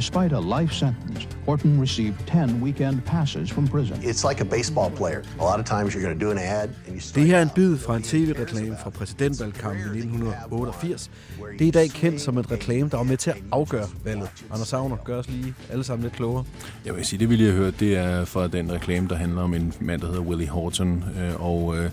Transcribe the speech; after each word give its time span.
despite 0.00 0.32
a 0.32 0.40
life 0.60 0.72
sentence, 0.74 1.28
Horton 1.46 1.80
received 1.80 2.14
10 2.26 2.60
weekend 2.62 2.96
passes 3.04 3.50
from 3.50 3.68
prison. 3.68 3.96
It's 4.02 4.24
like 4.28 4.40
a 4.40 4.44
baseball 4.56 4.90
player. 4.90 5.22
A 5.40 5.44
lot 5.44 5.58
of 5.60 5.66
times 5.66 5.94
you're 5.94 6.02
going 6.06 6.18
to 6.20 6.24
do 6.26 6.30
an 6.30 6.38
ad 6.38 6.68
and 6.86 6.94
you 6.96 7.00
Det 7.14 7.26
her 7.26 7.36
er 7.38 7.42
en 7.42 7.50
bid 7.54 7.78
fra 7.78 7.96
en 7.96 8.02
tv-reklame 8.02 8.76
fra 8.82 8.90
præsidentvalgkampen 8.90 9.80
i 9.94 9.98
1988. 9.98 11.10
Det 11.58 11.64
er 11.64 11.68
i 11.68 11.70
dag 11.70 11.88
kendt 11.90 12.20
som 12.20 12.38
en 12.38 12.50
reklame, 12.50 12.88
der 12.90 12.96
var 12.96 13.04
med 13.04 13.16
til 13.16 13.30
at 13.30 13.36
afgøre 13.52 13.86
valget. 14.04 14.28
Anders 14.52 14.68
Savner, 14.68 14.96
gør 15.04 15.18
os 15.18 15.28
lige 15.28 15.54
alle 15.70 15.84
sammen 15.84 16.02
lidt 16.02 16.14
klogere. 16.14 16.44
Jeg 16.84 16.96
vil 16.96 17.04
sige, 17.04 17.20
det 17.20 17.30
vi 17.30 17.36
lige 17.36 17.50
har 17.50 17.56
hørt, 17.58 17.80
det 17.80 17.96
er 17.96 18.24
fra 18.24 18.48
den 18.48 18.72
reklame, 18.72 19.08
der 19.08 19.16
handler 19.16 19.42
om 19.42 19.54
en 19.54 19.72
mand, 19.80 20.00
der 20.00 20.06
hedder 20.06 20.20
Willie 20.22 20.48
Horton. 20.48 21.04
øh, 21.20 21.42
Og 21.46 21.76
øh, 21.78 21.90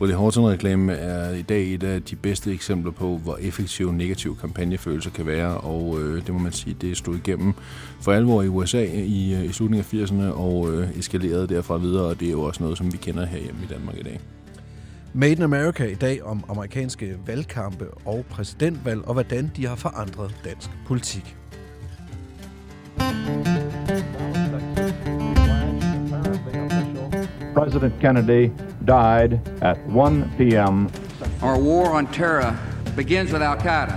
Willie 0.00 0.16
Horton-reklame 0.16 0.92
er 0.92 1.30
i 1.30 1.42
dag 1.42 1.74
et 1.74 1.82
af 1.82 2.02
de 2.02 2.16
bedste 2.16 2.52
eksempler 2.52 2.92
på, 2.92 3.16
hvor 3.16 3.36
effektiv 3.40 3.92
negativ 3.92 4.38
kampagnefølelse 4.40 5.10
kan 5.10 5.26
være, 5.26 5.56
og 5.56 6.00
øh, 6.00 6.26
det 6.26 6.34
må 6.34 6.38
man 6.38 6.52
sige, 6.52 6.76
det 6.80 6.96
stod 6.96 7.16
igennem 7.16 7.54
for 8.00 8.12
alvor 8.12 8.42
i 8.42 8.48
USA 8.48 8.84
i, 8.84 9.34
øh, 9.34 9.44
i 9.44 9.52
slutningen 9.52 10.00
af 10.00 10.04
80'erne, 10.04 10.38
og 10.38 10.72
øh, 10.72 10.98
eskalerede 10.98 11.46
derfra 11.46 11.76
videre, 11.76 12.04
og 12.04 12.20
det 12.20 12.28
er 12.28 12.32
jo 12.32 12.42
også 12.42 12.62
noget, 12.62 12.78
som 12.78 12.92
vi 12.92 12.96
kender 12.96 13.26
herhjemme 13.26 13.60
i 13.64 13.66
Danmark 13.66 13.98
i 13.98 14.02
dag. 14.02 14.20
Made 15.12 15.32
in 15.32 15.42
America 15.42 15.84
i 15.84 15.94
dag 15.94 16.22
om 16.22 16.44
amerikanske 16.48 17.16
valgkampe 17.26 17.86
og 18.04 18.24
præsidentvalg, 18.30 19.08
og 19.08 19.12
hvordan 19.12 19.50
de 19.56 19.66
har 19.66 19.76
forandret 19.76 20.34
dansk 20.44 20.70
politik. 20.86 21.36
President 27.54 27.94
Kennedy 28.00 28.50
died 28.88 29.40
at 29.60 29.76
1 29.86 30.30
p.m. 30.38 30.90
Our 31.42 31.58
war 31.58 31.92
on 31.92 32.06
terror 32.06 32.56
begins 32.96 33.32
with 33.32 33.42
Al 33.42 33.56
Qaeda. 33.56 33.96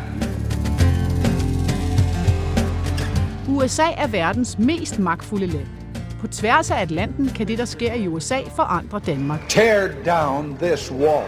USA 3.47 3.91
er 3.97 4.07
verdens 4.07 4.59
mest 4.59 4.99
magtfulde 4.99 5.47
land. 5.47 5.67
På 6.21 6.27
tværs 6.27 6.71
af 6.71 6.81
Atlanten 6.81 7.27
kan 7.27 7.47
det, 7.47 7.57
der 7.57 7.65
sker 7.65 7.93
i 7.93 8.07
USA, 8.07 8.39
forandre 8.55 8.99
Danmark. 8.99 9.39
Tear 9.49 9.87
down 10.05 10.57
this 10.61 10.91
wall. 10.91 11.25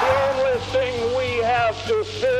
The 0.00 0.14
only 0.28 0.58
thing 0.74 0.94
we 1.16 1.44
have 1.44 1.74
to 1.88 2.04
fear 2.04 2.33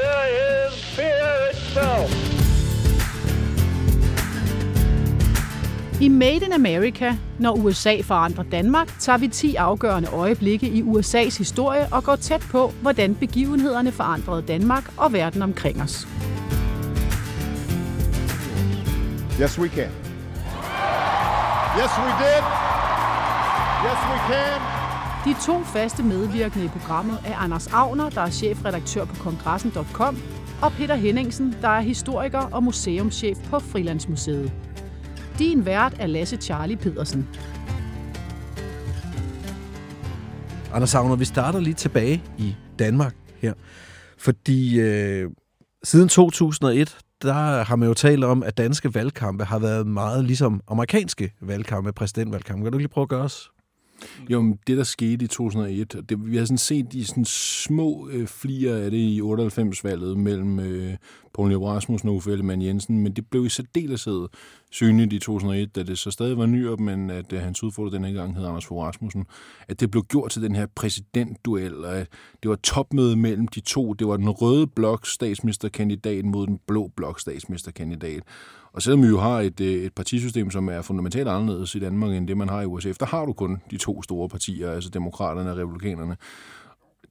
I 6.05 6.09
Made 6.09 6.43
in 6.47 6.53
America, 6.53 7.17
når 7.39 7.53
USA 7.53 8.01
forandrer 8.03 8.45
Danmark, 8.45 8.99
tager 8.99 9.19
vi 9.19 9.29
10 9.29 9.55
afgørende 9.55 10.09
øjeblikke 10.09 10.69
i 10.69 10.83
USA's 10.83 11.39
historie 11.39 11.89
og 11.93 12.05
går 12.05 12.17
tæt 12.17 12.47
på, 12.51 12.73
hvordan 12.83 13.15
begivenhederne 13.15 13.93
forandrede 13.93 14.43
Danmark 14.43 14.93
og 14.97 15.13
verden 15.13 15.43
omkring 15.43 15.83
os. 15.83 16.09
Yes, 19.43 19.59
we 19.59 19.69
can. 19.69 19.91
Yes, 21.79 21.93
we 21.99 22.11
did. 22.23 22.45
Yes, 23.87 24.01
we 24.11 24.19
can. 24.29 24.61
De 25.25 25.35
to 25.47 25.65
faste 25.65 26.03
medvirkende 26.03 26.65
i 26.65 26.69
programmet 26.69 27.19
er 27.27 27.37
Anders 27.37 27.67
Agner, 27.67 28.11
der 28.11 28.21
er 28.21 28.31
chefredaktør 28.31 29.05
på 29.05 29.15
kongressen.com, 29.15 30.19
og 30.63 30.73
Peter 30.73 30.95
Henningsen, 30.95 31.57
der 31.63 31.69
er 31.69 31.81
historiker 31.81 32.41
og 32.41 32.63
museumschef 32.63 33.39
på 33.51 33.59
Frilandsmuseet. 33.59 34.53
Din 35.39 35.67
vært 35.67 35.95
er 35.99 36.07
Lasse 36.07 36.37
Charlie 36.37 36.77
Pedersen. 36.77 37.29
Anders 40.73 40.91
Savner, 40.91 41.17
vi 41.17 41.25
starter 41.25 41.61
lige 41.61 41.75
tilbage 41.75 42.23
i 42.39 42.55
Danmark 42.79 43.17
her. 43.39 43.55
Fordi 44.19 44.81
øh, 44.81 45.31
siden 45.83 46.09
2001, 46.09 46.99
der 47.23 47.63
har 47.63 47.77
man 47.77 47.89
jo 47.89 47.95
talt 47.95 48.25
om, 48.25 48.43
at 48.43 48.59
danske 48.59 48.95
valgkampe 48.95 49.45
har 49.45 49.59
været 49.59 49.87
meget 49.87 50.25
ligesom 50.25 50.61
amerikanske 50.69 51.33
valgkampe, 51.41 51.93
præsidentvalgkampe. 51.93 52.65
Kan 52.65 52.73
du 52.73 52.79
lige 52.79 52.89
prøve 52.89 53.03
at 53.03 53.09
gøre 53.09 53.23
os 53.23 53.51
jo, 54.31 54.41
men 54.41 54.59
det 54.67 54.77
der 54.77 54.85
skete 54.85 55.25
i 55.25 55.29
2001, 55.29 56.09
det, 56.09 56.31
vi 56.31 56.37
har 56.37 56.45
sådan 56.45 56.59
set 56.59 56.93
de 56.93 57.07
sådan 57.07 57.25
små 57.25 58.09
øh, 58.13 58.27
flier 58.27 58.77
af 58.77 58.91
det 58.91 58.99
i 58.99 59.21
98-valget 59.21 60.19
mellem 60.19 60.61
øh, 60.61 60.97
Poul 61.35 61.57
Rasmussen 61.57 62.09
og 62.09 62.15
Uffe 62.15 62.33
Ellemann 62.33 62.63
Jensen, 62.63 62.99
men 62.99 63.13
det 63.13 63.27
blev 63.31 63.47
i 63.47 63.49
særdeleshed 63.49 64.29
synligt 64.75 65.13
i 65.13 65.19
2001, 65.19 65.77
da 65.77 65.83
det 65.83 65.99
så 65.99 66.11
stadig 66.11 66.39
var 66.39 66.47
Nyrup, 66.47 66.81
men 66.81 67.11
at 67.11 67.33
øh, 67.33 67.41
hans 67.41 67.63
udfordrer 67.63 67.91
denne 67.91 68.13
gang 68.13 68.37
hed 68.37 68.47
Anders 68.47 68.67
Fogh 68.67 68.85
Rasmussen, 68.87 69.27
at 69.69 69.81
det 69.81 69.91
blev 69.91 70.05
gjort 70.05 70.31
til 70.31 70.43
den 70.43 70.55
her 70.55 70.67
præsidentduel, 70.75 71.85
og 71.85 71.97
at 71.97 72.09
det 72.43 72.51
var 72.51 72.57
topmøde 72.57 73.17
mellem 73.17 73.49
de 73.49 73.61
to. 73.61 73.93
Det 73.93 74.07
var 74.07 74.17
den 74.17 74.31
røde 74.31 74.67
blok 74.67 75.07
statsministerkandidat 75.07 76.25
mod 76.25 76.47
den 76.47 76.61
blå 76.67 76.91
blok 76.97 77.21
statsministerkandidat. 77.21 78.23
Og 78.73 78.83
selvom 78.83 79.03
vi 79.03 79.09
jo 79.09 79.21
har 79.21 79.41
et, 79.41 79.61
øh, 79.61 79.85
et 79.85 79.93
partisystem, 79.93 80.51
som 80.51 80.69
er 80.69 80.83
fundamentalt 80.83 81.29
anderledes 81.29 81.75
i 81.75 81.79
Danmark 81.79 82.13
end 82.13 82.29
det, 82.29 82.37
man 82.37 82.49
har 82.49 82.61
i 82.61 82.67
USA, 82.67 82.93
der 83.01 83.07
har 83.07 83.25
du 83.25 83.33
kun 83.33 83.63
de 83.71 83.77
to 83.77 84.03
store 84.03 84.29
partier, 84.29 84.73
altså 84.73 84.91
demokraterne 84.91 85.51
og 85.51 85.57
republikanerne. 85.57 86.17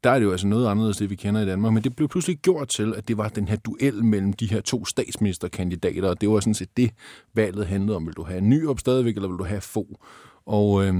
Der 0.03 0.09
er 0.09 0.19
det 0.19 0.25
jo 0.25 0.31
altså 0.31 0.47
noget 0.47 0.67
anderledes, 0.67 0.97
det 0.97 1.09
vi 1.09 1.15
kender 1.15 1.41
i 1.41 1.45
Danmark, 1.45 1.73
men 1.73 1.83
det 1.83 1.95
blev 1.95 2.07
pludselig 2.07 2.37
gjort 2.37 2.67
til, 2.67 2.93
at 2.97 3.07
det 3.07 3.17
var 3.17 3.29
den 3.29 3.47
her 3.47 3.55
duel 3.55 4.03
mellem 4.03 4.33
de 4.33 4.45
her 4.45 4.61
to 4.61 4.85
statsministerkandidater, 4.85 6.09
og 6.09 6.21
det 6.21 6.29
var 6.29 6.39
sådan 6.39 6.53
set 6.53 6.77
det, 6.77 6.91
valget 7.33 7.67
handlede 7.67 7.95
om. 7.95 8.05
Vil 8.05 8.13
du 8.13 8.23
have 8.23 8.37
en 8.37 8.49
ny 8.49 8.67
op 8.67 8.79
stadigvæk, 8.79 9.15
eller 9.15 9.29
vil 9.29 9.37
du 9.37 9.43
have 9.43 9.61
få? 9.61 9.99
Og 10.45 10.85
øh, 10.85 10.93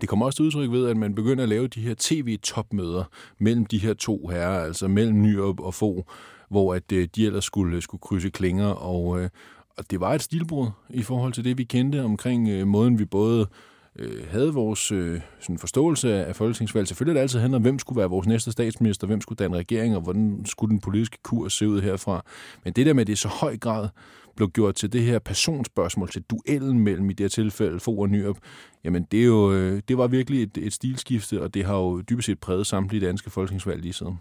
det 0.00 0.08
kommer 0.08 0.26
også 0.26 0.36
til 0.36 0.44
udtryk 0.44 0.70
ved, 0.70 0.88
at 0.88 0.96
man 0.96 1.14
begynder 1.14 1.42
at 1.42 1.48
lave 1.48 1.68
de 1.68 1.80
her 1.80 1.94
tv-topmøder 1.98 3.04
mellem 3.38 3.66
de 3.66 3.78
her 3.78 3.94
to 3.94 4.26
herrer, 4.26 4.64
altså 4.64 4.88
mellem 4.88 5.22
Nyrup 5.22 5.60
og 5.60 5.74
få, 5.74 6.04
hvor 6.50 6.74
at 6.74 6.92
øh, 6.92 7.08
de 7.16 7.26
ellers 7.26 7.44
skulle, 7.44 7.76
øh, 7.76 7.82
skulle 7.82 8.00
krydse 8.00 8.30
klinger, 8.30 8.68
og, 8.68 9.20
øh, 9.20 9.28
og 9.78 9.90
det 9.90 10.00
var 10.00 10.14
et 10.14 10.22
stilbrud 10.22 10.68
i 10.90 11.02
forhold 11.02 11.32
til 11.32 11.44
det, 11.44 11.58
vi 11.58 11.64
kendte 11.64 12.02
omkring 12.02 12.48
øh, 12.48 12.66
måden, 12.66 12.98
vi 12.98 13.04
både 13.04 13.40
øh, 13.40 13.46
Øh, 13.98 14.28
havde 14.30 14.54
vores 14.54 14.92
øh, 14.92 15.20
sådan 15.40 15.58
forståelse 15.58 16.26
af 16.26 16.36
folketingsvalg. 16.36 16.88
Selvfølgelig 16.88 17.12
er 17.12 17.14
det 17.14 17.22
altid 17.22 17.38
handler 17.38 17.58
om, 17.58 17.62
hvem 17.62 17.78
skulle 17.78 17.98
være 17.98 18.08
vores 18.08 18.26
næste 18.26 18.52
statsminister, 18.52 19.06
hvem 19.06 19.20
skulle 19.20 19.36
danne 19.36 19.56
regering, 19.56 19.96
og 19.96 20.02
hvordan 20.02 20.42
skulle 20.46 20.70
den 20.70 20.80
politiske 20.80 21.18
kurs 21.22 21.52
se 21.52 21.68
ud 21.68 21.80
herfra. 21.80 22.24
Men 22.64 22.72
det 22.72 22.86
der 22.86 22.92
med, 22.92 23.00
at 23.00 23.06
det 23.06 23.12
i 23.12 23.16
så 23.16 23.28
høj 23.28 23.56
grad 23.56 23.88
blev 24.36 24.50
gjort 24.50 24.74
til 24.74 24.92
det 24.92 25.02
her 25.02 25.18
personspørgsmål, 25.18 26.08
til 26.08 26.22
duellen 26.22 26.78
mellem 26.78 27.10
i 27.10 27.12
det 27.12 27.24
her 27.24 27.28
tilfælde 27.28 27.80
Fogh 27.80 27.98
og 27.98 28.08
Nyrup, 28.08 28.36
jamen 28.84 29.06
det, 29.10 29.20
er 29.20 29.24
jo, 29.24 29.52
øh, 29.52 29.82
det 29.88 29.98
var 29.98 30.06
virkelig 30.06 30.42
et, 30.42 30.58
et 30.58 30.72
stilskifte, 30.72 31.42
og 31.42 31.54
det 31.54 31.64
har 31.64 31.76
jo 31.76 32.00
dybest 32.00 32.26
set 32.26 32.40
præget 32.40 32.66
samtlige 32.66 33.06
danske 33.06 33.30
folketingsvalg 33.30 33.82
lige 33.82 33.92
siden. 33.92 34.18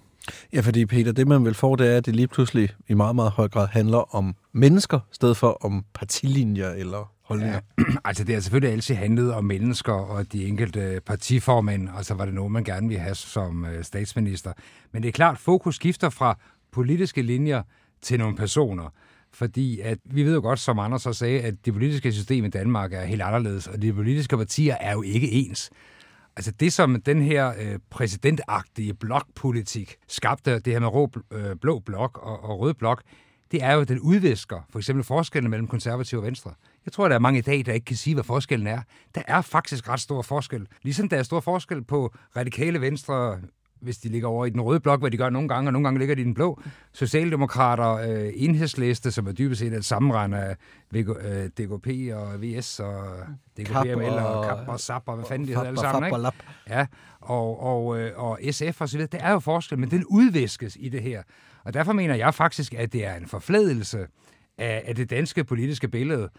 Ja, 0.53 0.59
fordi 0.59 0.85
Peter, 0.85 1.12
det 1.12 1.28
man 1.28 1.46
vil 1.46 1.53
få, 1.53 1.75
det 1.75 1.88
er, 1.88 1.97
at 1.97 2.06
det 2.06 2.16
lige 2.16 2.28
pludselig 2.28 2.69
i 2.90 2.94
meget, 2.94 3.16
meget 3.16 3.31
høj 3.31 3.47
grad 3.47 3.68
handler 3.68 4.16
om 4.16 4.35
mennesker, 4.52 5.00
i 5.00 5.13
stedet 5.13 5.38
for 5.38 5.58
om 5.66 5.85
partilinjer 5.94 6.69
eller 6.69 7.12
holdninger. 7.29 7.59
Ja, 7.78 7.84
altså 8.06 8.23
det 8.23 8.35
har 8.35 8.41
selvfølgelig 8.41 8.73
altid 8.73 8.95
handlet 8.95 9.34
om 9.34 9.45
mennesker 9.45 9.94
og 9.94 10.31
de 10.31 10.47
enkelte 10.47 10.79
øh, 10.79 11.01
partiformænd, 11.01 11.90
og 11.90 12.06
så 12.06 12.13
var 12.13 12.25
det 12.25 12.34
noget, 12.34 12.51
man 12.51 12.63
gerne 12.63 12.88
ville 12.88 13.01
have 13.01 13.16
som 13.16 13.66
øh, 13.66 13.84
statsminister. 13.84 14.53
Men 14.91 15.03
det 15.03 15.09
er 15.09 15.13
klart, 15.13 15.38
fokus 15.38 15.75
skifter 15.75 16.09
fra 16.09 16.40
politiske 16.72 17.22
linjer 17.22 17.63
til 18.01 18.19
nogle 18.19 18.35
personer. 18.35 18.94
Fordi 19.31 19.79
at 19.79 19.97
vi 20.06 20.23
ved 20.23 20.34
jo 20.34 20.41
godt, 20.41 20.59
som 20.59 20.79
andre 20.79 21.00
så 21.00 21.13
sagde, 21.13 21.41
at 21.41 21.66
det 21.66 21.73
politiske 21.73 22.12
system 22.12 22.45
i 22.45 22.50
Danmark 22.50 22.94
er 22.94 23.06
helt 23.06 23.22
anderledes, 23.22 23.67
og 23.67 23.81
de 23.81 23.94
politiske 23.94 24.38
partier 24.38 24.75
er 24.79 24.94
jo 24.94 25.01
ikke 25.01 25.31
ens. 25.31 25.69
Altså 26.35 26.51
det, 26.51 26.73
som 26.73 27.01
den 27.01 27.22
her 27.22 27.53
øh, 27.59 27.79
præsidentagtige 27.90 28.94
blokpolitik 28.94 29.96
skabte, 30.07 30.59
det 30.59 30.73
her 30.73 30.79
med 30.79 30.88
rå, 30.88 31.09
øh, 31.31 31.56
blå 31.56 31.79
blok 31.79 32.17
og, 32.17 32.44
og 32.44 32.59
rød 32.59 32.73
blok, 32.73 33.03
det 33.51 33.63
er 33.63 33.73
jo, 33.73 33.81
at 33.81 33.88
den 33.88 34.00
udvisker 34.00 34.61
for 34.69 34.79
eksempel 34.79 35.03
forskellen 35.03 35.50
mellem 35.51 35.67
konservative 35.67 36.19
og 36.19 36.25
venstre. 36.25 36.53
Jeg 36.90 36.94
tror, 36.94 37.08
der 37.08 37.16
er 37.16 37.20
mange 37.20 37.40
i 37.40 37.42
dag, 37.42 37.66
der 37.66 37.74
ikke 37.74 37.86
kan 37.86 37.96
sige, 37.96 38.14
hvad 38.14 38.24
forskellen 38.24 38.68
er. 38.68 38.82
Der 39.16 39.22
er 39.28 39.42
faktisk 39.42 39.90
ret 39.90 40.00
stor 40.00 40.22
forskel. 40.22 40.68
Ligesom 40.84 41.09
der 41.09 41.18
er 41.18 41.24
stor 41.24 41.40
forskel 41.40 41.84
på 41.84 42.14
radikale 42.36 42.82
venstre, 42.82 43.40
hvis 43.82 43.97
de 43.97 44.09
ligger 44.09 44.28
over 44.28 44.46
i 44.46 44.50
den 44.50 44.62
røde 44.62 44.80
blok, 44.80 45.00
hvad 45.00 45.12
de 45.12 45.18
gør 45.18 45.30
nogle 45.30 45.47
gange, 45.47 45.70
og 45.70 45.74
nogle 45.74 45.86
gange 45.88 46.00
ligger 46.00 46.16
de 46.16 46.22
i 46.22 46.24
den 46.24 46.34
blå. 46.34 46.62
Socialdemokrater, 46.94 47.94
øh, 47.94 48.32
enhedsliste, 48.36 49.12
som 49.12 49.28
er 49.28 49.32
dybest 49.32 49.59
set 49.59 49.74
et 49.74 49.86
sammenrend 49.86 50.36
af 50.36 50.56
øh, 50.96 51.47
DKP 51.47 52.14
og 52.14 52.41
VS 52.41 52.80
og 52.80 53.03
DKPML 53.59 54.03
og 54.03 54.46
KAP 54.46 54.68
og 54.68 54.80
SAP 54.80 55.03
og 55.06 55.16
hvad 55.16 55.26
fanden 55.26 55.47
de 55.47 55.53
hedder 55.53 55.68
alle 55.68 55.80
sammen. 55.80 56.06
Ikke? 56.06 56.32
Ja, 56.70 56.85
og, 57.22 57.64
og, 57.64 58.00
øh, 58.00 58.12
og 58.16 58.40
SF 58.52 58.82
og 58.82 58.90
så 58.90 58.97
videre. 58.97 59.09
Det 59.12 59.24
er 59.24 59.32
jo 59.32 59.40
forskel, 59.40 59.80
men 59.80 59.92
den 59.92 60.06
udviskes 60.06 60.78
i 60.80 60.90
det 60.90 61.02
her. 61.02 61.24
Og 61.64 61.74
derfor 61.74 61.94
mener 61.94 62.16
jeg 62.16 62.34
faktisk, 62.34 62.74
at 62.74 62.94
det 62.94 63.06
er 63.06 63.16
en 63.16 63.28
forfladelse 63.28 64.08
af, 64.58 64.84
af 64.85 64.96
det 64.96 65.09
danske 65.09 65.44
politiske 65.44 65.88
billede. 65.88 66.30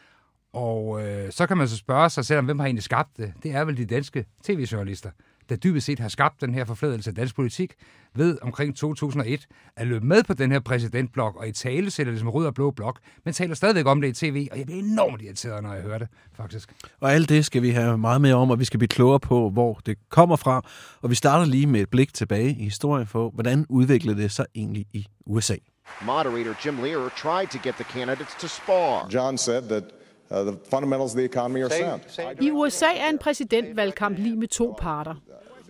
Og 0.52 1.02
øh, 1.06 1.32
så 1.32 1.46
kan 1.46 1.56
man 1.56 1.68
så 1.68 1.76
spørge 1.76 2.10
sig 2.10 2.24
selv 2.24 2.38
om, 2.38 2.44
hvem 2.44 2.58
har 2.58 2.66
egentlig 2.66 2.82
skabt 2.82 3.16
det? 3.16 3.32
Det 3.42 3.50
er 3.50 3.64
vel 3.64 3.76
de 3.76 3.84
danske 3.84 4.24
tv-journalister 4.44 5.10
der 5.50 5.56
dybest 5.56 5.86
set 5.86 5.98
har 5.98 6.08
skabt 6.08 6.40
den 6.40 6.54
her 6.54 6.64
forfladelse 6.64 7.10
af 7.10 7.14
dansk 7.14 7.36
politik, 7.36 7.74
ved 8.14 8.38
omkring 8.42 8.76
2001 8.76 9.46
at 9.76 9.86
løbe 9.86 10.06
med 10.06 10.22
på 10.24 10.34
den 10.34 10.52
her 10.52 10.60
præsidentblok, 10.60 11.36
og 11.36 11.48
i 11.48 11.52
tale 11.52 11.90
sætter 11.90 12.12
det 12.12 12.20
som 12.20 12.28
rød 12.28 12.46
og 12.46 12.54
blå 12.54 12.70
blok, 12.70 12.98
men 13.24 13.34
taler 13.34 13.54
stadigvæk 13.54 13.86
om 13.86 14.00
det 14.00 14.08
i 14.08 14.12
tv, 14.12 14.48
og 14.52 14.58
jeg 14.58 14.66
bliver 14.66 14.82
enormt 14.82 15.22
irriteret, 15.22 15.62
når 15.62 15.72
jeg 15.72 15.82
hører 15.82 15.98
det, 15.98 16.08
faktisk. 16.36 16.72
Og 17.00 17.12
alt 17.12 17.28
det 17.28 17.44
skal 17.44 17.62
vi 17.62 17.70
have 17.70 17.98
meget 17.98 18.20
mere 18.20 18.34
om, 18.34 18.50
og 18.50 18.58
vi 18.58 18.64
skal 18.64 18.78
blive 18.78 18.88
klogere 18.88 19.20
på, 19.20 19.50
hvor 19.50 19.80
det 19.86 19.98
kommer 20.08 20.36
fra. 20.36 20.62
Og 21.02 21.10
vi 21.10 21.14
starter 21.14 21.46
lige 21.46 21.66
med 21.66 21.80
et 21.80 21.88
blik 21.88 22.14
tilbage 22.14 22.50
i 22.50 22.64
historien 22.64 23.06
for, 23.06 23.30
hvordan 23.30 23.66
udviklede 23.68 24.22
det 24.22 24.32
sig 24.32 24.46
egentlig 24.54 24.86
i 24.92 25.06
USA. 25.26 25.56
Moderator 26.02 26.66
Jim 26.66 26.78
Lear 26.82 27.08
tried 27.16 27.48
to 27.48 27.58
get 27.62 27.74
the 27.74 27.84
candidates 27.84 28.34
to 28.40 28.46
spar. 28.46 29.08
John 29.14 29.38
said 29.38 29.62
that 29.62 29.84
the 30.30 30.56
fundamentals 30.70 31.12
of 31.12 31.16
the 31.16 31.24
economy 31.24 31.62
are 31.62 31.70
sound. 31.70 32.00
I 32.40 32.50
USA 32.50 32.86
er 32.96 33.08
en 33.08 33.18
præsidentvalgkamp 33.18 34.18
lige 34.18 34.36
med 34.36 34.48
to 34.48 34.76
parter. 34.78 35.14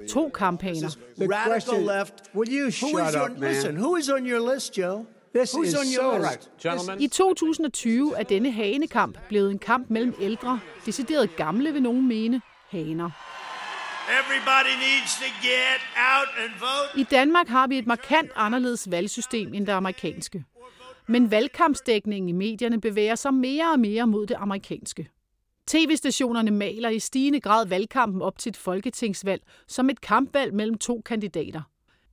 To 0.08 0.28
kampaner. 0.28 0.96
The 1.18 1.28
radical 1.28 1.80
left. 1.80 2.14
Will 2.34 2.48
you 2.48 2.70
shut 2.70 2.90
who 2.90 3.08
is 3.08 3.14
up, 3.14 3.22
on, 3.22 3.40
man? 3.40 3.52
Listen, 3.52 3.76
who 3.76 3.96
is 3.96 4.08
on 4.08 4.26
your 4.26 4.54
list, 4.54 4.78
Joe? 4.78 5.06
This 5.34 5.54
Who's 5.54 5.68
is 5.68 5.74
on 5.74 5.86
your 5.98 6.18
right. 6.18 6.50
Gentlemen. 6.62 7.00
I 7.00 7.06
2020 7.06 8.14
er 8.16 8.22
denne 8.22 8.50
hanekamp 8.52 9.18
blevet 9.28 9.50
en 9.50 9.58
kamp 9.58 9.90
mellem 9.90 10.14
ældre, 10.20 10.60
decideret 10.86 11.36
gamle 11.36 11.72
vil 11.72 11.82
nogen 11.82 12.08
mene, 12.08 12.40
haner. 12.70 13.10
Everybody 14.20 14.74
needs 14.88 15.12
to 15.18 15.28
get 15.42 15.80
out 15.96 16.28
and 16.42 16.50
vote. 16.60 17.00
I 17.00 17.02
Danmark 17.10 17.48
har 17.48 17.66
vi 17.66 17.78
et 17.78 17.86
markant 17.86 18.30
anderledes 18.36 18.90
valgsystem 18.90 19.54
end 19.54 19.66
det 19.66 19.72
amerikanske. 19.72 20.44
Men 21.10 21.30
valgkampsdækningen 21.30 22.28
i 22.28 22.32
medierne 22.32 22.80
bevæger 22.80 23.14
sig 23.14 23.34
mere 23.34 23.72
og 23.72 23.80
mere 23.80 24.06
mod 24.06 24.26
det 24.26 24.36
amerikanske. 24.38 25.08
TV-stationerne 25.66 26.50
maler 26.50 26.88
i 26.88 26.98
stigende 26.98 27.40
grad 27.40 27.66
valgkampen 27.66 28.22
op 28.22 28.38
til 28.38 28.50
et 28.50 28.56
folketingsvalg 28.56 29.42
som 29.66 29.90
et 29.90 30.00
kampvalg 30.00 30.54
mellem 30.54 30.78
to 30.78 31.02
kandidater. 31.04 31.62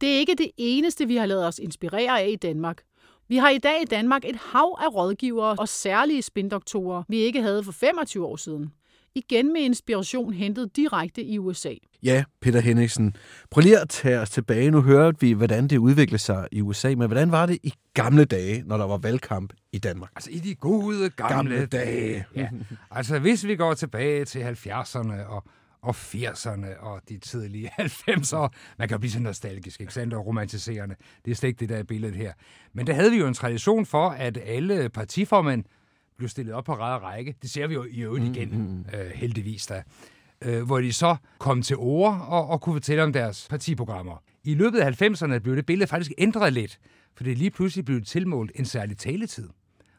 Det 0.01 0.09
er 0.09 0.19
ikke 0.19 0.35
det 0.35 0.51
eneste, 0.57 1.07
vi 1.07 1.15
har 1.15 1.25
lavet 1.25 1.45
os 1.45 1.59
inspirere 1.59 2.21
af 2.21 2.29
i 2.29 2.35
Danmark. 2.35 2.83
Vi 3.27 3.37
har 3.37 3.49
i 3.49 3.57
dag 3.57 3.81
i 3.81 3.85
Danmark 3.85 4.25
et 4.25 4.35
hav 4.35 4.77
af 4.81 4.95
rådgivere 4.95 5.55
og 5.59 5.67
særlige 5.67 6.21
spindoktorer, 6.21 7.03
vi 7.07 7.17
ikke 7.17 7.41
havde 7.41 7.63
for 7.63 7.71
25 7.71 8.25
år 8.25 8.35
siden. 8.35 8.73
Igen 9.17 9.53
med 9.53 9.61
inspiration 9.61 10.33
hentet 10.33 10.75
direkte 10.75 11.23
i 11.23 11.39
USA. 11.39 11.73
Ja, 12.03 12.23
Peter 12.41 12.59
Henriksen. 12.59 13.15
Prøv 13.51 13.61
lige 13.61 13.79
at 13.79 13.89
tage 13.89 14.19
os 14.19 14.29
tilbage. 14.29 14.71
Nu 14.71 14.81
hørte 14.81 15.19
vi, 15.19 15.31
hvordan 15.31 15.67
det 15.67 15.77
udviklede 15.77 16.21
sig 16.21 16.47
i 16.51 16.61
USA, 16.61 16.87
men 16.87 17.07
hvordan 17.07 17.31
var 17.31 17.45
det 17.45 17.57
i 17.63 17.73
gamle 17.93 18.25
dage, 18.25 18.63
når 18.65 18.77
der 18.77 18.85
var 18.87 18.97
valgkamp 18.97 19.53
i 19.71 19.77
Danmark? 19.77 20.11
Altså 20.15 20.31
i 20.31 20.39
de 20.39 20.55
gode 20.55 21.09
gamle, 21.09 21.35
Gamle 21.35 21.65
dage. 21.65 22.25
Ja. 22.35 22.49
Altså 22.91 23.19
hvis 23.19 23.45
vi 23.45 23.55
går 23.55 23.73
tilbage 23.73 24.25
til 24.25 24.39
70'erne 24.39 25.25
og, 25.27 25.43
og 25.81 25.95
80'erne 25.97 26.79
og 26.79 27.01
de 27.09 27.17
tidlige 27.17 27.71
90'ere, 27.79 28.47
man 28.77 28.87
kan 28.87 28.95
jo 28.95 28.99
blive 28.99 29.11
så 29.11 29.19
nostalgisk, 29.19 29.81
ikke 29.81 29.93
sandt, 29.93 30.13
og 30.13 30.25
romantiserende. 30.25 30.95
Det 31.25 31.31
er 31.31 31.35
slet 31.35 31.49
ikke 31.49 31.59
det, 31.59 31.69
der 31.69 31.77
er 31.77 31.83
billedet 31.83 32.15
her. 32.15 32.33
Men 32.73 32.87
der 32.87 32.93
havde 32.93 33.11
vi 33.11 33.17
jo 33.17 33.27
en 33.27 33.33
tradition 33.33 33.85
for, 33.85 34.09
at 34.09 34.37
alle 34.45 34.89
partiformænd 34.89 35.63
blev 36.17 36.29
stillet 36.29 36.53
op 36.53 36.63
på 36.63 36.73
ræd 36.73 37.01
række. 37.03 37.35
Det 37.41 37.49
ser 37.49 37.67
vi 37.67 37.73
jo 37.73 37.85
i 37.89 38.01
øvrigt 38.01 38.25
igen, 38.25 38.49
mm-hmm. 38.49 38.85
øh, 38.93 39.11
heldigvis 39.15 39.65
da. 39.65 39.83
Øh, 40.41 40.63
hvor 40.63 40.79
de 40.79 40.93
så 40.93 41.15
kom 41.37 41.61
til 41.61 41.75
ord 41.77 42.25
og, 42.27 42.47
og 42.47 42.61
kunne 42.61 42.75
fortælle 42.75 43.03
om 43.03 43.13
deres 43.13 43.47
partiprogrammer. 43.49 44.23
I 44.43 44.53
løbet 44.53 44.79
af 44.79 45.01
90'erne 45.01 45.37
blev 45.37 45.55
det 45.55 45.65
billede 45.65 45.87
faktisk 45.87 46.11
ændret 46.17 46.53
lidt, 46.53 46.79
for 47.15 47.23
det 47.23 47.37
lige 47.37 47.51
pludselig 47.51 47.85
blev 47.85 48.01
tilmålt 48.01 48.51
en 48.55 48.65
særlig 48.65 48.97
taletid, 48.97 49.49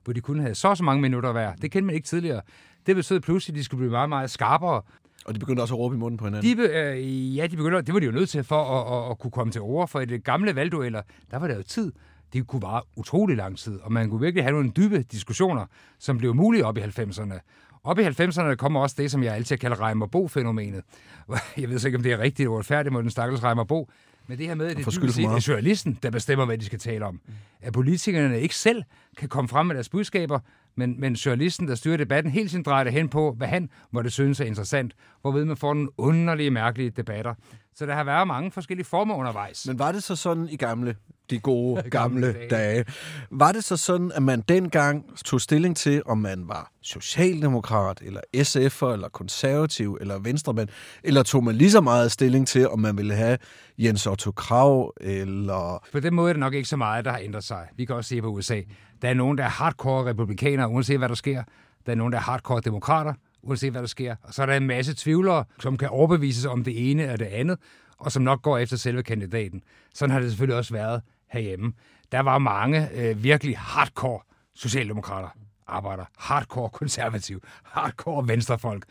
hvor 0.05 0.12
de 0.12 0.20
kun 0.20 0.41
havde 0.41 0.55
så 0.55 0.75
så 0.75 0.85
mange 0.85 1.03
minutter 1.03 1.32
hver. 1.32 1.55
Det 1.55 1.70
kendte 1.70 1.87
man 1.87 1.94
ikke 1.94 2.06
tidligere. 2.06 2.41
Det 2.87 2.97
betød 2.97 3.21
pludselig, 3.21 3.55
at 3.55 3.59
de 3.59 3.64
skulle 3.64 3.79
blive 3.79 3.91
meget, 3.91 4.09
meget 4.09 4.31
skarpere. 4.31 4.82
Og 5.25 5.35
de 5.35 5.38
begyndte 5.38 5.61
også 5.61 5.75
at 5.75 5.79
råbe 5.79 5.94
i 5.94 5.99
munden 5.99 6.19
på 6.19 6.25
hinanden. 6.25 6.59
De, 6.59 6.62
øh, 6.62 7.37
ja, 7.37 7.47
de 7.47 7.56
begyndte, 7.56 7.82
det 7.82 7.94
var 7.94 8.00
de 8.00 8.06
jo 8.06 8.12
nødt 8.12 8.29
til 8.29 8.44
for 8.44 8.64
at, 8.64 9.05
at, 9.05 9.11
at 9.11 9.19
kunne 9.19 9.31
komme 9.31 9.53
til 9.53 9.61
ord, 9.61 9.88
for 9.88 10.00
i 10.00 10.05
det 10.05 10.25
gamle 10.25 10.55
valgdueller, 10.55 11.03
der 11.31 11.38
var 11.38 11.49
der 11.49 11.56
jo 11.56 11.62
tid. 11.62 11.93
Det 12.32 12.46
kunne 12.46 12.62
vare 12.62 12.82
utrolig 12.96 13.36
lang 13.36 13.58
tid, 13.58 13.80
og 13.80 13.92
man 13.92 14.10
kunne 14.10 14.20
virkelig 14.20 14.44
have 14.44 14.52
nogle 14.52 14.70
dybe 14.70 15.02
diskussioner, 15.02 15.66
som 15.98 16.19
blev 16.19 16.34
mulige 16.34 16.66
op 16.66 16.76
i 16.76 16.80
90'erne. 16.80 17.38
Op 17.84 17.98
i 17.98 18.02
90'erne 18.02 18.54
kommer 18.54 18.80
også 18.80 18.96
det, 18.98 19.10
som 19.10 19.22
jeg 19.22 19.34
altid 19.34 19.56
kalder 19.56 19.80
Reimer 19.80 20.06
Bo-fænomenet. 20.06 20.82
Jeg 21.56 21.69
ved 21.69 21.78
så 21.78 21.88
ikke, 21.88 21.96
om 21.96 22.02
det 22.02 22.12
er 22.12 22.19
rigtigt 22.19 22.48
og 22.48 22.64
færdigt 22.64 22.92
med 22.92 23.02
den 23.02 23.10
stakkels 23.10 23.44
Reimer 23.44 23.64
Bo, 23.64 23.90
men 24.28 24.38
det 24.38 24.46
her 24.46 24.54
med, 24.54 24.66
at 24.66 24.76
det 24.76 24.86
dybest 24.86 25.14
set 25.14 25.25
er 25.25 25.44
journalisten, 25.48 25.98
der 26.02 26.10
bestemmer, 26.10 26.44
hvad 26.44 26.58
de 26.58 26.64
skal 26.64 26.78
tale 26.78 27.04
om. 27.06 27.20
At 27.60 27.72
politikerne 27.72 28.40
ikke 28.40 28.54
selv 28.54 28.82
kan 29.16 29.28
komme 29.28 29.48
frem 29.48 29.66
med 29.66 29.75
deres 29.75 29.88
budskaber, 29.88 30.40
men, 30.78 31.00
men 31.00 31.12
journalisten, 31.12 31.69
der 31.69 31.75
styrer 31.75 31.96
debatten, 31.96 32.32
helt 32.32 32.50
sin 32.50 32.62
drejer 32.62 32.90
hen 32.90 33.08
på, 33.08 33.34
hvad 33.36 33.48
han 33.48 33.70
måtte 33.90 34.10
synes 34.10 34.40
er 34.40 34.44
interessant, 34.44 34.94
hvorved 35.20 35.44
man 35.44 35.56
får 35.56 35.75
nogle 35.75 35.88
underlige, 35.98 36.50
mærkelige 36.50 36.90
debatter. 36.90 37.34
Så 37.75 37.86
der 37.86 37.94
har 37.94 38.04
været 38.04 38.26
mange 38.26 38.50
forskellige 38.50 38.86
former 38.86 39.14
undervejs. 39.14 39.66
Men 39.66 39.78
var 39.78 39.92
det 39.92 40.02
så 40.02 40.16
sådan 40.16 40.48
i 40.48 40.56
gamle, 40.56 40.96
de 41.30 41.38
gode 41.38 41.82
gamle 41.90 42.32
dage. 42.32 42.48
dage, 42.48 42.84
var 43.30 43.52
det 43.52 43.64
så 43.64 43.76
sådan, 43.76 44.12
at 44.14 44.22
man 44.22 44.40
dengang 44.40 45.16
tog 45.25 45.40
stilling 45.40 45.76
til, 45.76 46.02
om 46.06 46.19
man 46.19 46.48
var 46.48 46.72
socialdemokrat, 46.82 48.02
eller 48.02 48.20
SF'er, 48.36 48.92
eller 48.92 49.08
konservativ, 49.08 49.98
eller 50.00 50.19
venstremand, 50.19 50.69
eller 51.02 51.22
tog 51.22 51.44
man 51.44 51.54
lige 51.54 51.70
så 51.70 51.80
meget 51.80 52.12
stilling 52.12 52.48
til, 52.48 52.69
om 52.69 52.80
man 52.80 52.96
ville 52.96 53.14
have 53.14 53.38
Jens 53.78 54.06
Otto 54.06 54.30
Krav, 54.30 54.94
eller... 55.00 55.84
På 55.92 56.00
den 56.00 56.14
måde 56.14 56.28
er 56.28 56.32
det 56.32 56.40
nok 56.40 56.54
ikke 56.54 56.69
så 56.69 56.76
meget, 56.76 57.04
der 57.04 57.10
har 57.10 57.19
ændret 57.19 57.44
sig. 57.44 57.66
Vi 57.76 57.84
kan 57.84 57.96
også 57.96 58.08
se 58.08 58.22
på 58.22 58.28
USA. 58.28 58.60
Der 59.03 59.09
er 59.09 59.15
nogen, 59.15 59.39
der 59.39 59.45
er 59.45 59.49
hardcore 59.49 60.05
republikanere, 60.05 60.69
uanset 60.69 60.99
hvad 60.99 61.09
der 61.09 61.15
sker. 61.15 61.43
Der 61.87 61.93
er 61.93 61.97
nogen, 61.97 62.12
der 62.12 62.19
er 62.19 62.23
hardcore 62.23 62.61
demokrater, 62.61 63.15
uanset 63.43 63.71
hvad 63.71 63.81
der 63.81 63.89
sker. 63.89 64.17
Og 64.23 64.35
så 64.35 64.43
er 64.43 64.47
der 64.47 64.56
en 64.56 64.67
masse 64.67 64.95
tvivlere, 64.95 65.45
som 65.61 65.77
kan 65.77 65.89
overbevises 65.89 66.47
om 66.47 66.65
det 66.65 66.91
ene 66.91 67.03
eller 67.03 67.17
det 67.17 67.25
andet, 67.25 67.59
og 67.99 68.12
som 68.12 68.23
nok 68.23 68.43
går 68.43 68.59
efter 68.59 68.77
selve 68.77 69.03
kandidaten. 69.03 69.62
Sådan 69.95 70.11
har 70.11 70.21
det 70.21 70.31
selvfølgelig 70.31 70.56
også 70.56 70.75
været 70.75 71.03
herhjemme. 71.31 71.73
Der 72.12 72.21
var 72.21 72.39
mange 72.39 72.89
øh, 72.95 73.23
virkelig 73.23 73.59
hardcore 73.59 74.21
socialdemokrater, 74.55 75.29
arbejder, 75.67 76.05
hardcore 76.19 76.71
konservativ, 76.71 77.43
hardcore 77.65 78.29
venstrefolk, 78.29 78.85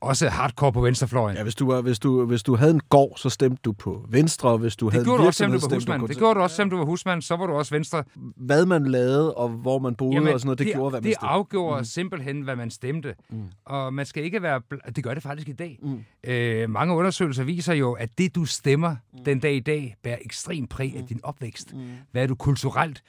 også 0.00 0.28
hardcore 0.28 0.72
på 0.72 0.80
venstrefløjen. 0.80 1.36
Ja, 1.36 1.42
hvis 1.42 1.54
du, 1.54 1.66
var, 1.66 1.80
hvis, 1.80 1.98
du, 1.98 2.24
hvis 2.24 2.42
du 2.42 2.56
havde 2.56 2.70
en 2.74 2.80
gård, 2.88 3.16
så 3.16 3.30
stemte 3.30 3.60
du 3.64 3.72
på 3.72 4.06
venstre, 4.08 4.48
og 4.48 4.58
hvis 4.58 4.76
du 4.76 4.86
det 4.86 4.92
havde 4.92 5.04
gjorde 5.04 5.18
en 5.18 5.22
du 5.22 5.26
også, 5.26 5.44
du 5.46 5.50
var 5.50 5.58
stemte 5.58 5.74
husmand. 5.76 6.00
på 6.00 6.06
Det 6.06 6.16
gjorde 6.18 6.34
du 6.34 6.40
også, 6.40 6.56
selvom 6.56 6.70
du 6.70 6.76
var 6.76 6.84
husmand, 6.84 7.22
så 7.22 7.36
var 7.36 7.46
du 7.46 7.52
også 7.52 7.74
venstre. 7.74 8.04
Hvad 8.36 8.66
man 8.66 8.86
lavede, 8.86 9.34
og 9.34 9.48
hvor 9.48 9.78
man 9.78 9.94
boede 9.94 10.14
Jamen, 10.14 10.32
og 10.34 10.40
sådan 10.40 10.46
noget, 10.46 10.58
det, 10.58 10.66
det 10.66 10.74
gjorde, 10.74 10.90
hvad 10.90 11.00
man 11.00 11.08
Det 11.08 11.14
stemte. 11.16 11.26
afgjorde 11.28 11.78
mm. 11.80 11.84
simpelthen, 11.84 12.40
hvad 12.40 12.56
man 12.56 12.70
stemte. 12.70 13.14
Mm. 13.30 13.42
Og 13.64 13.94
man 13.94 14.06
skal 14.06 14.24
ikke 14.24 14.42
være... 14.42 14.60
bl- 14.74 14.90
Det 14.96 15.04
gør 15.04 15.14
det 15.14 15.22
faktisk 15.22 15.48
i 15.48 15.52
dag. 15.52 15.78
Mm. 15.82 16.30
Øh, 16.30 16.70
mange 16.70 16.94
undersøgelser 16.94 17.44
viser 17.44 17.74
jo, 17.74 17.92
at 17.92 18.18
det, 18.18 18.34
du 18.34 18.44
stemmer 18.44 18.96
mm. 19.12 19.24
den 19.24 19.40
dag 19.40 19.54
i 19.54 19.60
dag, 19.60 19.96
bærer 20.02 20.18
ekstrem 20.24 20.66
præg 20.66 20.94
af 20.96 21.04
din 21.08 21.20
opvækst. 21.22 21.74
Mm. 21.74 21.80
Hvad 22.12 22.22
er 22.22 22.26
du 22.26 22.34
kulturelt 22.34 23.02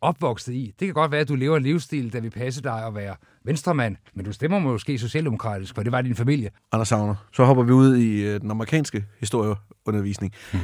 opvokset 0.00 0.52
i? 0.52 0.74
Det 0.80 0.86
kan 0.86 0.94
godt 0.94 1.10
være, 1.10 1.20
at 1.20 1.28
du 1.28 1.34
lever 1.34 1.56
en 1.56 1.62
livsstil, 1.62 2.12
der 2.12 2.20
vil 2.20 2.30
passe 2.30 2.62
dig 2.62 2.86
at 2.86 2.94
være 2.94 3.16
venstremand, 3.44 3.96
men 4.14 4.24
du 4.24 4.32
stemmer 4.32 4.58
måske 4.58 4.98
socialdemokratisk, 4.98 5.74
for 5.74 5.82
det 5.82 5.92
var 5.92 6.02
din 6.02 6.14
familie. 6.14 6.50
Anders 6.72 6.88
Savner, 6.88 7.14
så 7.32 7.44
hopper 7.44 7.62
vi 7.62 7.72
ud 7.72 7.96
i 7.96 8.22
øh, 8.22 8.40
den 8.40 8.50
amerikanske 8.50 9.04
historieundervisning. 9.20 10.32
Hmm. 10.52 10.60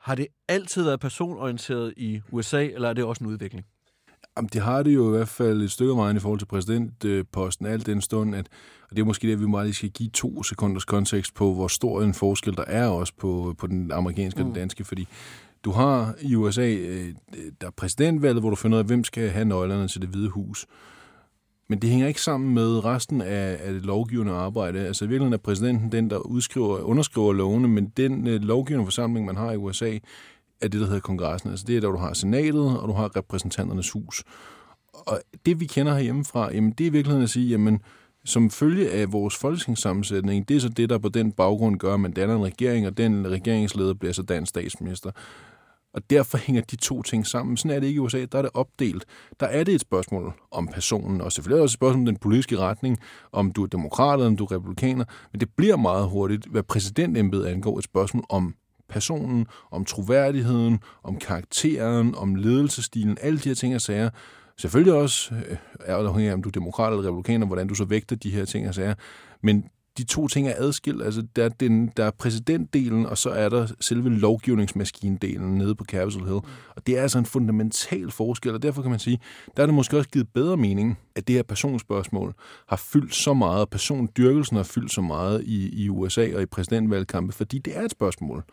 Har 0.00 0.14
det 0.14 0.26
altid 0.48 0.82
været 0.82 1.00
personorienteret 1.00 1.94
i 1.96 2.20
USA, 2.30 2.64
eller 2.64 2.88
er 2.88 2.92
det 2.92 3.04
også 3.04 3.24
en 3.24 3.30
udvikling? 3.30 3.64
Jamen, 4.36 4.48
det 4.52 4.62
har 4.62 4.82
det 4.82 4.94
jo 4.94 5.06
i 5.06 5.16
hvert 5.16 5.28
fald 5.28 5.62
et 5.62 5.70
stykke 5.70 5.90
af 5.90 5.96
vejen 5.96 6.16
i 6.16 6.20
forhold 6.20 6.38
til 6.38 6.46
præsidentposten, 6.46 7.66
alt 7.66 7.86
den 7.86 8.00
stund, 8.00 8.34
at, 8.36 8.48
og 8.90 8.96
det 8.96 9.02
er 9.02 9.04
måske 9.04 9.28
det, 9.28 9.40
vi 9.40 9.46
meget 9.46 9.66
lige 9.66 9.74
skal 9.74 9.90
give 9.90 10.10
to 10.10 10.42
sekunders 10.42 10.84
kontekst 10.84 11.34
på, 11.34 11.54
hvor 11.54 11.68
stor 11.68 12.02
en 12.02 12.14
forskel 12.14 12.56
der 12.56 12.64
er 12.66 12.86
også 12.86 13.12
på, 13.18 13.54
på 13.58 13.66
den 13.66 13.92
amerikanske 13.92 14.40
og 14.40 14.44
den 14.44 14.54
danske, 14.54 14.84
fordi 14.84 15.08
du 15.64 15.70
har 15.70 16.14
i 16.20 16.34
USA, 16.34 16.74
øh, 16.74 17.14
der 17.60 17.66
er 17.66 17.70
præsidentvalget, 17.70 18.42
hvor 18.42 18.50
du 18.50 18.56
finder 18.56 18.78
ud 18.78 18.80
af, 18.80 18.86
hvem 18.86 19.04
skal 19.04 19.30
have 19.30 19.44
nøglerne 19.44 19.88
til 19.88 20.00
det 20.00 20.08
hvide 20.08 20.28
hus. 20.28 20.66
Men 21.68 21.78
det 21.78 21.90
hænger 21.90 22.06
ikke 22.08 22.22
sammen 22.22 22.54
med 22.54 22.84
resten 22.84 23.20
af, 23.20 23.58
af 23.60 23.72
det 23.72 23.86
lovgivende 23.86 24.32
arbejde. 24.32 24.86
Altså 24.86 25.04
i 25.04 25.08
virkeligheden 25.08 25.32
er 25.32 25.38
præsidenten 25.38 25.92
den, 25.92 26.10
der 26.10 26.18
udskriver, 26.18 26.78
underskriver 26.78 27.32
lovene, 27.32 27.68
men 27.68 27.88
den 27.96 28.26
øh, 28.26 28.40
lovgivende 28.40 28.86
forsamling, 28.86 29.26
man 29.26 29.36
har 29.36 29.52
i 29.52 29.56
USA, 29.56 29.98
er 30.60 30.68
det, 30.68 30.80
der 30.80 30.86
hedder 30.86 31.00
kongressen. 31.00 31.50
Altså 31.50 31.64
det 31.68 31.76
er 31.76 31.80
der, 31.80 31.90
du 31.90 31.96
har 31.96 32.12
senatet, 32.12 32.78
og 32.78 32.88
du 32.88 32.92
har 32.92 33.16
repræsentanternes 33.16 33.90
hus. 33.90 34.24
Og 34.92 35.20
det, 35.46 35.60
vi 35.60 35.66
kender 35.66 35.94
herhjemmefra, 35.94 36.54
jamen 36.54 36.70
det 36.70 36.84
er 36.84 36.88
i 36.88 36.92
virkeligheden 36.92 37.24
at 37.24 37.30
sige, 37.30 37.48
jamen 37.48 37.80
som 38.28 38.50
følge 38.50 38.90
af 38.90 39.12
vores 39.12 39.36
folketingssammensætning, 39.36 40.48
det 40.48 40.56
er 40.56 40.60
så 40.60 40.68
det, 40.68 40.90
der 40.90 40.98
på 40.98 41.08
den 41.08 41.32
baggrund 41.32 41.78
gør, 41.78 41.94
at 41.94 42.00
man 42.00 42.12
danner 42.12 42.36
en 42.36 42.44
regering, 42.44 42.86
og 42.86 42.96
den 42.96 43.30
regeringsleder 43.30 43.94
bliver 43.94 44.12
så 44.12 44.22
dansk 44.22 44.50
statsminister. 44.50 45.10
Og 45.94 46.10
derfor 46.10 46.38
hænger 46.38 46.62
de 46.62 46.76
to 46.76 47.02
ting 47.02 47.26
sammen. 47.26 47.56
Sådan 47.56 47.76
er 47.76 47.80
det 47.80 47.86
ikke 47.86 47.98
i 47.98 48.00
USA. 48.00 48.24
Der 48.32 48.38
er 48.38 48.42
det 48.42 48.50
opdelt. 48.54 49.04
Der 49.40 49.46
er 49.46 49.64
det 49.64 49.74
et 49.74 49.80
spørgsmål 49.80 50.32
om 50.50 50.68
personen, 50.68 51.20
og 51.20 51.32
selvfølgelig 51.32 51.62
også 51.62 51.72
et 51.72 51.78
spørgsmål 51.78 52.00
om 52.00 52.06
den 52.06 52.16
politiske 52.16 52.58
retning, 52.58 52.98
om 53.32 53.52
du 53.52 53.62
er 53.62 53.66
demokrat 53.66 54.14
eller 54.14 54.26
om 54.26 54.36
du 54.36 54.44
er 54.44 54.52
republikaner. 54.52 55.04
Men 55.32 55.40
det 55.40 55.48
bliver 55.56 55.76
meget 55.76 56.08
hurtigt, 56.08 56.46
hvad 56.46 56.62
præsidentembedet 56.62 57.46
angår, 57.46 57.78
et 57.78 57.84
spørgsmål 57.84 58.24
om 58.28 58.54
personen, 58.88 59.46
om 59.70 59.84
troværdigheden, 59.84 60.78
om 61.02 61.18
karakteren, 61.18 62.14
om 62.14 62.34
ledelsestilen, 62.34 63.18
alle 63.20 63.38
de 63.38 63.48
her 63.48 63.54
ting 63.54 63.74
og 63.74 63.80
sager. 63.80 64.10
Selvfølgelig 64.58 64.92
også 64.92 65.34
øh, 65.34 65.56
er 65.80 65.96
afhængig 65.96 66.30
af, 66.30 66.34
om 66.34 66.42
du 66.42 66.48
er 66.48 66.52
demokrat 66.52 66.92
eller 66.92 67.08
republikaner, 67.08 67.46
hvordan 67.46 67.68
du 67.68 67.74
så 67.74 67.84
vægter 67.84 68.16
de 68.16 68.30
her 68.30 68.44
ting 68.44 68.68
og 68.68 68.74
sager. 68.74 68.94
Men 69.42 69.64
de 69.98 70.04
to 70.04 70.28
ting 70.28 70.48
er 70.48 70.54
adskilt. 70.56 71.02
Altså, 71.02 71.22
der 71.36 71.44
er, 71.44 71.48
den, 71.48 71.92
der 71.96 72.04
er 72.04 72.10
præsidentdelen, 72.10 73.06
og 73.06 73.18
så 73.18 73.30
er 73.30 73.48
der 73.48 73.66
selve 73.80 74.10
lovgivningsmaskinedelen 74.10 75.54
nede 75.54 75.74
på 75.74 75.84
Capitol 75.84 76.24
Hill. 76.24 76.40
Og 76.76 76.86
det 76.86 76.98
er 76.98 77.02
altså 77.02 77.18
en 77.18 77.26
fundamental 77.26 78.10
forskel, 78.10 78.54
og 78.54 78.62
derfor 78.62 78.82
kan 78.82 78.90
man 78.90 79.00
sige, 79.00 79.18
der 79.56 79.62
er 79.62 79.66
det 79.66 79.74
måske 79.74 79.96
også 79.96 80.10
givet 80.10 80.28
bedre 80.34 80.56
mening, 80.56 80.98
at 81.16 81.28
det 81.28 81.36
her 81.36 81.42
personspørgsmål 81.42 82.34
har 82.68 82.76
fyldt 82.76 83.14
så 83.14 83.34
meget, 83.34 83.60
og 83.60 83.70
persondyrkelsen 83.70 84.56
har 84.56 84.64
fyldt 84.64 84.92
så 84.92 85.00
meget 85.00 85.44
i, 85.44 85.84
i 85.84 85.88
USA 85.88 86.36
og 86.36 86.42
i 86.42 86.46
præsidentvalgkampe, 86.46 87.32
fordi 87.32 87.58
det 87.58 87.76
er 87.76 87.82
et 87.82 87.90
spørgsmål 87.90 88.44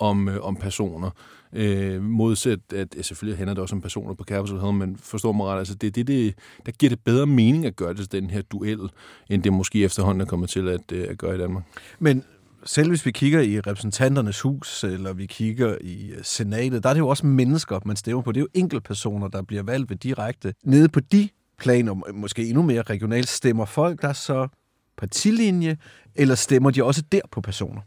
om, 0.00 0.28
øh, 0.28 0.44
om 0.44 0.56
personer. 0.56 1.10
Øh, 1.52 2.02
modsat, 2.02 2.60
at 2.74 2.88
ja, 2.96 3.02
selvfølgelig 3.02 3.38
handler 3.38 3.54
det 3.54 3.62
også 3.62 3.74
om 3.74 3.80
personer 3.80 4.14
på 4.14 4.24
Capitol 4.24 4.60
Hill, 4.60 4.72
men 4.72 4.96
forstår 4.96 5.32
mig 5.32 5.46
ret, 5.46 5.58
altså 5.58 5.74
det, 5.74 5.94
det, 5.94 6.06
det, 6.06 6.34
der 6.66 6.72
giver 6.72 6.90
det 6.90 7.00
bedre 7.04 7.26
mening 7.26 7.66
at 7.66 7.76
gøre 7.76 7.94
det 7.94 8.12
den 8.12 8.30
her 8.30 8.42
duel, 8.42 8.90
end 9.30 9.42
det 9.42 9.52
måske 9.52 9.84
efterhånden 9.84 10.20
er 10.20 10.24
kommet 10.24 10.50
til 10.50 10.68
at, 10.68 10.92
øh, 10.92 11.06
at 11.10 11.18
gøre 11.18 11.34
i 11.34 11.38
Danmark. 11.38 11.64
Men 11.98 12.24
selv 12.64 12.88
hvis 12.88 13.06
vi 13.06 13.10
kigger 13.10 13.40
i 13.40 13.60
repræsentanternes 13.60 14.40
hus, 14.40 14.84
eller 14.84 15.12
vi 15.12 15.26
kigger 15.26 15.76
i 15.80 16.10
øh, 16.10 16.18
senatet, 16.22 16.82
der 16.82 16.88
er 16.88 16.94
det 16.94 17.00
jo 17.00 17.08
også 17.08 17.26
mennesker, 17.26 17.80
man 17.84 17.96
stemmer 17.96 18.22
på. 18.22 18.32
Det 18.32 18.40
er 18.40 18.42
jo 18.42 18.48
enkeltpersoner, 18.54 19.28
der 19.28 19.42
bliver 19.42 19.62
valgt 19.62 19.90
ved 19.90 19.96
direkte. 19.96 20.54
Nede 20.64 20.88
på 20.88 21.00
de 21.00 21.28
planer, 21.58 22.12
måske 22.14 22.46
endnu 22.46 22.62
mere 22.62 22.82
regionalt, 22.82 23.28
stemmer 23.28 23.64
folk 23.64 24.02
der 24.02 24.12
så 24.12 24.48
partilinje, 24.96 25.76
eller 26.14 26.34
stemmer 26.34 26.70
de 26.70 26.84
også 26.84 27.02
der 27.12 27.20
på 27.32 27.40
personer? 27.40 27.80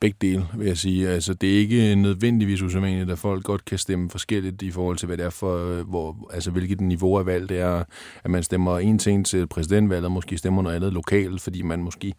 Begge 0.00 0.16
dele, 0.20 0.46
vil 0.56 0.66
jeg 0.66 0.78
sige. 0.78 1.08
Altså, 1.08 1.34
det 1.34 1.54
er 1.54 1.58
ikke 1.58 1.94
nødvendigvis 1.94 2.62
usædvanligt, 2.62 3.10
at 3.10 3.18
folk 3.18 3.44
godt 3.44 3.64
kan 3.64 3.78
stemme 3.78 4.10
forskelligt 4.10 4.62
i 4.62 4.70
forhold 4.70 4.96
til, 4.96 5.06
hvad 5.06 5.16
det 5.16 5.26
er 5.26 5.30
for, 5.30 5.82
hvor, 5.82 6.30
altså, 6.32 6.50
hvilket 6.50 6.80
niveau 6.80 7.18
af 7.18 7.26
valg 7.26 7.48
det 7.48 7.58
er. 7.58 7.84
At 8.24 8.30
man 8.30 8.42
stemmer 8.42 8.78
en 8.78 8.98
ting 8.98 9.26
til 9.26 9.46
præsidentvalget, 9.46 10.04
og 10.04 10.12
måske 10.12 10.38
stemmer 10.38 10.62
noget 10.62 10.76
andet 10.76 10.92
lokalt, 10.92 11.40
fordi 11.40 11.62
man 11.62 11.82
måske 11.82 12.14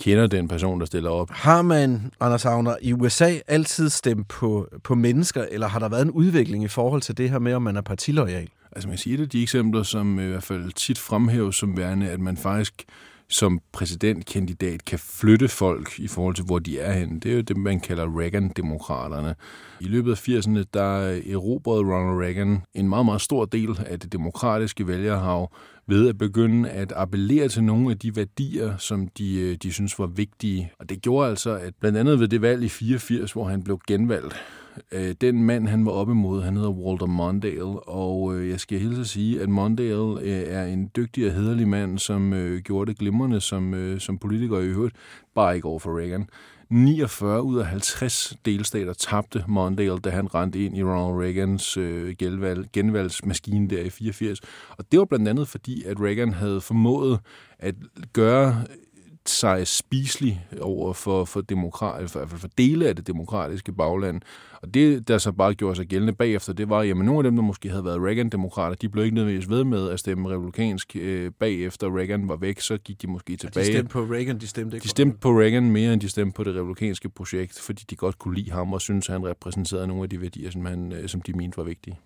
kender 0.00 0.26
den 0.26 0.48
person, 0.48 0.80
der 0.80 0.86
stiller 0.86 1.10
op. 1.10 1.30
Har 1.30 1.62
man, 1.62 2.12
Anders 2.20 2.44
Agner, 2.44 2.76
i 2.82 2.92
USA 2.92 3.34
altid 3.48 3.88
stemt 3.88 4.28
på, 4.28 4.68
på 4.84 4.94
mennesker, 4.94 5.44
eller 5.50 5.68
har 5.68 5.78
der 5.78 5.88
været 5.88 6.02
en 6.02 6.10
udvikling 6.10 6.64
i 6.64 6.68
forhold 6.68 7.02
til 7.02 7.18
det 7.18 7.30
her 7.30 7.38
med, 7.38 7.54
om 7.54 7.62
man 7.62 7.76
er 7.76 7.80
partilojal? 7.80 8.48
Altså 8.72 8.88
man 8.88 8.98
siger 8.98 9.16
det, 9.16 9.32
de 9.32 9.42
eksempler, 9.42 9.82
som 9.82 10.20
i 10.20 10.26
hvert 10.26 10.42
fald 10.42 10.72
tit 10.72 10.98
fremhæves 10.98 11.56
som 11.56 11.76
værende, 11.76 12.08
at 12.08 12.20
man 12.20 12.36
faktisk 12.36 12.84
som 13.30 13.60
præsidentkandidat 13.72 14.84
kan 14.84 14.98
flytte 14.98 15.48
folk 15.48 15.98
i 15.98 16.08
forhold 16.08 16.34
til, 16.34 16.44
hvor 16.44 16.58
de 16.58 16.78
er 16.78 16.92
henne. 16.92 17.20
Det 17.20 17.30
er 17.30 17.36
jo 17.36 17.40
det, 17.40 17.56
man 17.56 17.80
kalder 17.80 18.20
Reagan-demokraterne. 18.20 19.34
I 19.80 19.84
løbet 19.84 20.10
af 20.10 20.28
80'erne, 20.28 20.64
der 20.74 21.20
erobrede 21.32 21.80
Ronald 21.80 22.22
Reagan 22.22 22.62
en 22.74 22.88
meget, 22.88 23.04
meget 23.04 23.20
stor 23.20 23.44
del 23.44 23.80
af 23.86 24.00
det 24.00 24.12
demokratiske 24.12 24.86
vælgerhav 24.86 25.52
ved 25.86 26.08
at 26.08 26.18
begynde 26.18 26.70
at 26.70 26.92
appellere 26.96 27.48
til 27.48 27.64
nogle 27.64 27.90
af 27.90 27.98
de 27.98 28.16
værdier, 28.16 28.76
som 28.76 29.08
de, 29.08 29.40
øh, 29.40 29.56
de 29.62 29.72
synes 29.72 29.98
var 29.98 30.06
vigtige. 30.06 30.72
Og 30.78 30.88
det 30.88 31.02
gjorde 31.02 31.30
altså, 31.30 31.50
at 31.50 31.74
blandt 31.80 31.98
andet 31.98 32.20
ved 32.20 32.28
det 32.28 32.42
valg 32.42 32.64
i 32.64 32.68
84, 32.68 33.32
hvor 33.32 33.44
han 33.44 33.62
blev 33.64 33.80
genvalgt, 33.86 34.34
øh, 34.92 35.14
den 35.20 35.44
mand, 35.44 35.68
han 35.68 35.86
var 35.86 35.92
op 35.92 36.08
imod, 36.08 36.42
han 36.42 36.56
hedder 36.56 36.70
Walter 36.70 37.06
Mondale, 37.06 37.88
og 37.88 38.34
øh, 38.34 38.48
jeg 38.50 38.60
skal 38.60 38.78
hilse 38.78 39.00
at 39.00 39.06
sige, 39.06 39.40
at 39.40 39.48
Mondale 39.48 40.20
øh, 40.20 40.42
er 40.46 40.64
en 40.64 40.90
dygtig 40.96 41.26
og 41.26 41.32
hederlig 41.32 41.68
mand, 41.68 41.98
som 41.98 42.32
øh, 42.32 42.62
gjorde 42.62 42.90
det 42.90 42.98
glimrende 42.98 43.40
som, 43.40 43.74
øh, 43.74 44.00
som 44.00 44.18
politiker 44.18 44.58
i 44.58 44.66
øvrigt, 44.66 44.96
bare 45.34 45.56
ikke 45.56 45.68
over 45.68 45.78
for 45.78 45.98
Reagan. 45.98 46.28
49 46.70 47.42
ud 47.42 47.58
af 47.58 47.66
50 47.66 48.36
delstater 48.44 48.92
tabte 48.92 49.44
Mondale, 49.48 49.98
da 49.98 50.10
han 50.10 50.34
rendte 50.34 50.64
ind 50.64 50.76
i 50.76 50.82
Ronald 50.82 51.22
Reagans 51.22 51.76
øh, 51.76 52.16
genvalg, 52.18 52.66
genvalgsmaskine 52.72 53.68
der 53.68 53.82
i 53.82 53.90
84. 53.90 54.40
Og 54.70 54.92
det 54.92 54.98
var 54.98 55.04
blandt 55.04 55.28
andet 55.28 55.48
fordi, 55.48 55.84
at 55.84 56.00
Reagan 56.00 56.32
havde 56.32 56.60
formået 56.60 57.20
at 57.58 57.74
gøre 58.12 58.64
sig 59.28 59.66
spiselig 59.66 60.46
over 60.60 60.92
for, 60.92 61.24
for, 61.24 61.40
demokrat, 61.40 62.10
for, 62.10 62.26
for 62.26 62.48
dele 62.58 62.88
af 62.88 62.96
det 62.96 63.06
demokratiske 63.06 63.72
bagland. 63.72 64.20
Og 64.62 64.74
det, 64.74 65.08
der 65.08 65.18
så 65.18 65.32
bare 65.32 65.54
gjorde 65.54 65.76
sig 65.76 65.86
gældende 65.86 66.12
bagefter, 66.12 66.52
det 66.52 66.68
var, 66.68 66.82
jamen 66.82 67.06
nogle 67.06 67.18
af 67.18 67.24
dem, 67.24 67.36
der 67.36 67.42
måske 67.42 67.70
havde 67.70 67.84
været 67.84 68.00
Reagan-demokrater, 68.00 68.76
de 68.76 68.88
blev 68.88 69.04
ikke 69.04 69.14
nødvendigvis 69.14 69.50
ved 69.50 69.64
med 69.64 69.90
at 69.90 70.00
stemme 70.00 70.28
republikansk 70.28 70.96
øh, 71.00 71.32
bagefter 71.32 71.96
Reagan 71.96 72.28
var 72.28 72.36
væk, 72.36 72.60
så 72.60 72.78
gik 72.78 73.02
de 73.02 73.06
måske 73.06 73.36
tilbage. 73.36 73.66
Ja, 73.66 73.72
de 73.72 73.76
stemte 73.76 73.92
på 73.92 74.00
Reagan, 74.00 74.38
de 74.38 74.46
stemte 74.46 74.76
ikke 74.76 74.84
De 74.84 74.88
stemte 74.88 75.18
på 75.18 75.30
Reagan 75.30 75.70
mere, 75.70 75.92
end 75.92 76.00
de 76.00 76.08
stemte 76.08 76.34
på 76.34 76.44
det 76.44 76.54
republikanske 76.54 77.08
projekt, 77.08 77.60
fordi 77.60 77.84
de 77.90 77.96
godt 77.96 78.18
kunne 78.18 78.34
lide 78.34 78.50
ham 78.50 78.72
og 78.72 78.80
synes, 78.80 79.08
at 79.08 79.12
han 79.12 79.26
repræsenterede 79.26 79.86
nogle 79.86 80.02
af 80.02 80.10
de 80.10 80.20
værdier, 80.20 80.50
som, 80.50 80.64
han, 80.64 80.92
øh, 80.92 81.08
som 81.08 81.20
de 81.20 81.32
mente 81.32 81.56
var 81.56 81.64
vigtige. 81.64 81.96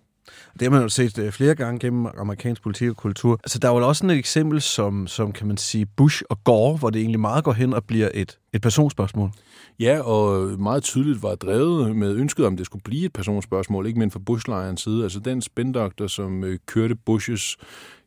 Det 0.53 0.61
har 0.61 0.69
man 0.69 0.81
jo 0.81 0.89
set 0.89 1.17
øh, 1.17 1.31
flere 1.31 1.55
gange 1.55 1.79
gennem 1.79 2.05
amerikansk 2.17 2.61
politik 2.63 2.89
og 2.89 2.97
kultur. 2.97 3.39
Altså, 3.43 3.59
der 3.59 3.69
er 3.69 3.73
jo 3.73 3.87
også 3.87 3.99
sådan 3.99 4.09
et 4.09 4.17
eksempel 4.17 4.61
som, 4.61 5.07
som, 5.07 5.31
kan 5.31 5.47
man 5.47 5.57
sige, 5.57 5.85
Bush 5.85 6.23
og 6.29 6.43
Gore, 6.43 6.77
hvor 6.77 6.89
det 6.89 6.99
egentlig 6.99 7.19
meget 7.19 7.43
går 7.43 7.53
hen 7.53 7.73
og 7.73 7.83
bliver 7.83 8.09
et, 8.13 8.39
et 8.53 8.61
personspørgsmål. 8.61 9.31
Ja, 9.79 9.99
og 9.99 10.59
meget 10.59 10.83
tydeligt 10.83 11.23
var 11.23 11.35
drevet 11.35 11.95
med 11.95 12.15
ønsket 12.15 12.45
om, 12.45 12.57
det 12.57 12.65
skulle 12.65 12.83
blive 12.83 13.05
et 13.05 13.13
personspørgsmål, 13.13 13.87
ikke 13.87 13.99
mindst 13.99 14.13
fra 14.13 14.19
Bush-lejrens 14.25 14.81
side. 14.81 15.03
Altså 15.03 15.19
den 15.19 15.41
spindoktor, 15.41 16.07
som 16.07 16.43
øh, 16.43 16.59
kørte 16.65 16.95
Bushes 16.95 17.57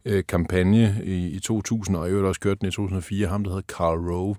øh, 0.04 0.24
kampagne 0.28 1.00
i, 1.04 1.26
i 1.26 1.38
2000, 1.38 1.96
og 1.96 2.08
i 2.08 2.10
øvrigt 2.10 2.28
også 2.28 2.40
kørte 2.40 2.58
den 2.60 2.68
i 2.68 2.70
2004, 2.70 3.26
ham 3.26 3.44
der 3.44 3.50
hedder 3.50 3.74
Karl 3.76 3.98
Rove, 3.98 4.36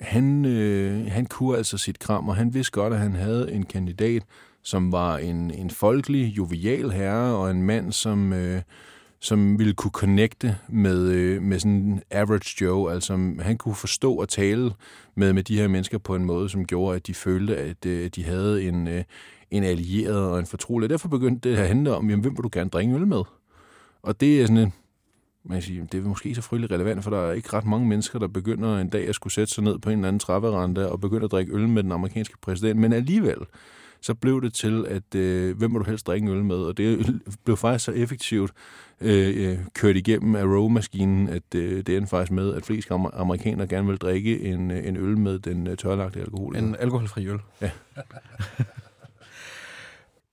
han, 0.00 0.44
øh, 0.44 1.06
han 1.06 1.26
kunne 1.26 1.56
altså 1.56 1.78
sit 1.78 1.98
kram, 1.98 2.28
og 2.28 2.36
han 2.36 2.54
vidste 2.54 2.72
godt, 2.72 2.92
at 2.92 2.98
han 2.98 3.14
havde 3.14 3.52
en 3.52 3.64
kandidat, 3.64 4.22
som 4.64 4.92
var 4.92 5.18
en, 5.18 5.50
en 5.50 5.70
folkelig, 5.70 6.36
jovial 6.36 6.90
herre, 6.90 7.36
og 7.36 7.50
en 7.50 7.62
mand, 7.62 7.92
som, 7.92 8.32
øh, 8.32 8.62
som 9.20 9.58
ville 9.58 9.74
kunne 9.74 9.90
connecte 9.90 10.58
med, 10.68 11.08
øh, 11.08 11.42
med 11.42 11.58
sådan 11.58 11.72
en 11.72 12.02
average 12.10 12.64
Joe. 12.64 12.92
Altså, 12.92 13.34
han 13.40 13.56
kunne 13.56 13.74
forstå 13.74 14.14
og 14.14 14.28
tale 14.28 14.72
med, 15.14 15.32
med 15.32 15.42
de 15.42 15.58
her 15.58 15.68
mennesker 15.68 15.98
på 15.98 16.14
en 16.14 16.24
måde, 16.24 16.48
som 16.48 16.66
gjorde, 16.66 16.96
at 16.96 17.06
de 17.06 17.14
følte, 17.14 17.56
at, 17.56 17.86
øh, 17.86 18.10
de 18.14 18.24
havde 18.24 18.64
en, 18.64 18.88
øh, 18.88 19.04
en 19.50 19.64
allieret 19.64 20.30
og 20.30 20.38
en 20.38 20.46
fortrolig. 20.46 20.90
Derfor 20.90 21.08
begyndte 21.08 21.50
det 21.50 21.56
at 21.56 21.68
handle 21.68 21.94
om, 21.94 22.10
jamen, 22.10 22.22
hvem 22.22 22.36
vil 22.36 22.42
du 22.42 22.50
gerne 22.52 22.70
drikke 22.70 22.94
øl 22.94 23.06
med? 23.06 23.22
Og 24.02 24.20
det 24.20 24.40
er 24.40 24.46
sådan 24.46 24.58
en, 24.58 24.72
man 25.44 25.62
siger, 25.62 25.86
det 25.86 25.98
er 25.98 26.08
måske 26.08 26.26
ikke 26.26 26.42
så 26.42 26.48
frygteligt 26.48 26.72
relevant, 26.72 27.04
for 27.04 27.10
der 27.10 27.20
er 27.20 27.32
ikke 27.32 27.52
ret 27.52 27.66
mange 27.66 27.88
mennesker, 27.88 28.18
der 28.18 28.28
begynder 28.28 28.78
en 28.78 28.88
dag 28.88 29.08
at 29.08 29.14
skulle 29.14 29.32
sætte 29.32 29.54
sig 29.54 29.64
ned 29.64 29.78
på 29.78 29.90
en 29.90 29.98
eller 29.98 30.08
anden 30.08 30.20
trapperande 30.20 30.92
og 30.92 31.00
begynde 31.00 31.24
at 31.24 31.30
drikke 31.30 31.52
øl 31.52 31.68
med 31.68 31.82
den 31.82 31.92
amerikanske 31.92 32.34
præsident. 32.42 32.80
Men 32.80 32.92
alligevel, 32.92 33.38
så 34.04 34.14
blev 34.14 34.42
det 34.42 34.54
til, 34.54 34.86
at 34.88 35.14
øh, 35.14 35.56
hvem 35.56 35.70
må 35.70 35.78
du 35.78 35.84
helst 35.84 36.06
drikke 36.06 36.24
en 36.24 36.32
øl 36.32 36.44
med? 36.44 36.56
Og 36.56 36.76
det 36.76 37.20
blev 37.44 37.56
faktisk 37.56 37.84
så 37.84 37.92
effektivt 37.92 38.52
øh, 39.00 39.50
øh 39.50 39.58
kørt 39.74 39.96
igennem 39.96 40.36
af 40.36 40.44
Row-maskinen, 40.44 41.28
at 41.28 41.54
øh, 41.54 41.76
det 41.86 41.96
endte 41.96 42.10
faktisk 42.10 42.32
med, 42.32 42.54
at 42.54 42.64
flest 42.64 42.88
amerikanere 42.90 43.66
gerne 43.66 43.88
vil 43.88 43.96
drikke 43.96 44.40
en, 44.40 44.70
øh, 44.70 44.86
en 44.86 44.96
øl 44.96 45.18
med 45.18 45.38
den 45.38 45.66
øh, 45.66 45.76
tørlagte 45.76 46.20
alkohol. 46.20 46.56
En 46.56 46.76
alkoholfri 46.78 47.28
øl. 47.28 47.38
Ja. 47.60 47.70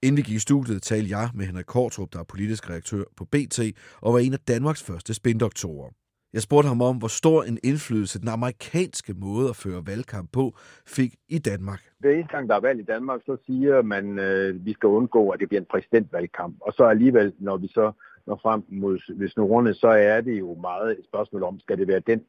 Inden 0.04 0.18
vi 0.18 0.22
gik 0.22 0.36
i 0.36 0.40
studiet, 0.40 0.84
talte 0.84 1.18
jeg 1.18 1.30
med 1.34 1.46
Henrik 1.46 1.66
Kortrup, 1.66 2.14
der 2.14 2.20
er 2.20 2.24
politisk 2.24 2.70
redaktør 2.70 3.04
på 3.18 3.26
BT, 3.26 3.60
og 4.02 4.14
var 4.14 4.20
en 4.20 4.34
af 4.34 4.40
Danmarks 4.40 4.84
første 4.84 5.14
spindoktorer. 5.14 5.90
Jeg 6.34 6.42
spurgte 6.42 6.68
ham 6.68 6.82
om, 6.82 6.98
hvor 6.98 7.08
stor 7.08 7.44
en 7.44 7.58
indflydelse 7.64 8.20
den 8.20 8.28
amerikanske 8.28 9.14
måde 9.14 9.50
at 9.50 9.56
føre 9.56 9.82
valgkamp 9.88 10.32
på 10.32 10.54
fik 10.88 11.16
i 11.30 11.40
Danmark. 11.40 11.82
Hver 12.00 12.12
eneste 12.12 12.36
gang, 12.36 12.50
der 12.50 12.56
er 12.56 12.60
valg 12.60 12.80
i 12.80 12.84
Danmark, 12.84 13.22
så 13.26 13.38
siger 13.46 13.82
man, 13.82 14.20
at 14.20 14.26
øh, 14.26 14.66
vi 14.66 14.74
skal 14.74 14.88
undgå, 14.88 15.30
at 15.30 15.40
det 15.40 15.48
bliver 15.48 15.62
en 15.62 15.68
præsidentvalgkamp. 15.72 16.56
Og 16.62 16.74
så 16.74 16.84
alligevel, 16.84 17.34
når 17.40 17.58
vi 17.58 17.68
så 17.68 17.92
når 18.28 18.40
frem 18.42 18.64
mod 18.70 19.20
ved 19.20 19.30
snurrene, 19.30 19.74
så 19.74 19.88
er 19.88 20.22
det 20.22 20.40
jo 20.40 20.58
meget 20.62 21.00
et 21.00 21.06
spørgsmål 21.06 21.44
om, 21.44 21.60
skal 21.60 21.78
det 21.78 21.88
være 21.88 22.00
den 22.00 22.22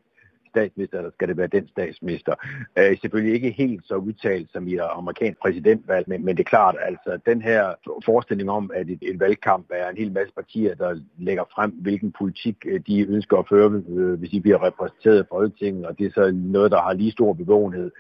statsminister, 0.55 0.99
eller 0.99 1.11
skal 1.11 1.29
det 1.29 1.37
være 1.37 1.47
den 1.57 1.69
statsminister? 1.69 2.35
Øh, 2.79 2.99
selvfølgelig 3.01 3.35
ikke 3.35 3.51
helt 3.51 3.83
så 3.87 3.95
udtalt 3.95 4.49
som 4.53 4.69
i 4.69 4.77
amerikansk 4.77 5.39
præsidentvalg, 5.41 6.09
men, 6.09 6.25
men 6.25 6.37
det 6.37 6.43
er 6.47 6.55
klart, 6.57 6.77
altså 6.83 7.19
den 7.27 7.43
her 7.43 7.63
forestilling 8.05 8.51
om, 8.51 8.71
at 8.75 8.87
et, 8.91 8.99
et 9.03 9.21
valgkamp 9.21 9.67
er 9.71 9.89
en 9.89 9.97
hel 9.97 10.13
masse 10.13 10.35
partier, 10.35 10.75
der 10.75 11.01
lægger 11.19 11.45
frem, 11.55 11.71
hvilken 11.71 12.13
politik 12.19 12.57
øh, 12.67 12.81
de 12.87 13.01
ønsker 13.01 13.37
at 13.37 13.49
føre, 13.49 13.83
øh, 13.89 14.19
hvis 14.19 14.31
de 14.31 14.41
bliver 14.41 14.67
repræsenteret 14.67 15.25
i 15.25 15.29
Folketinget, 15.31 15.87
og 15.87 15.99
det 15.99 16.07
er 16.07 16.11
så 16.15 16.31
noget, 16.35 16.71
der 16.71 16.81
har 16.83 16.93
lige 16.93 17.13
stor 17.13 17.33
bevågenhed 17.33 17.91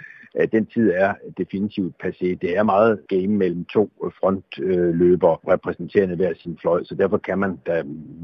den 0.52 0.66
tid 0.66 0.90
er 0.94 1.14
definitivt 1.38 1.94
passé. 2.04 2.26
Det 2.42 2.56
er 2.56 2.62
meget 2.62 3.00
game 3.08 3.26
mellem 3.26 3.64
to 3.64 3.92
frontløber 4.20 5.52
repræsenterende 5.52 6.16
hver 6.16 6.32
sin 6.42 6.58
fløj, 6.60 6.84
så 6.84 6.94
derfor 6.94 7.18
kan 7.18 7.38
man 7.38 7.56
da 7.66 7.82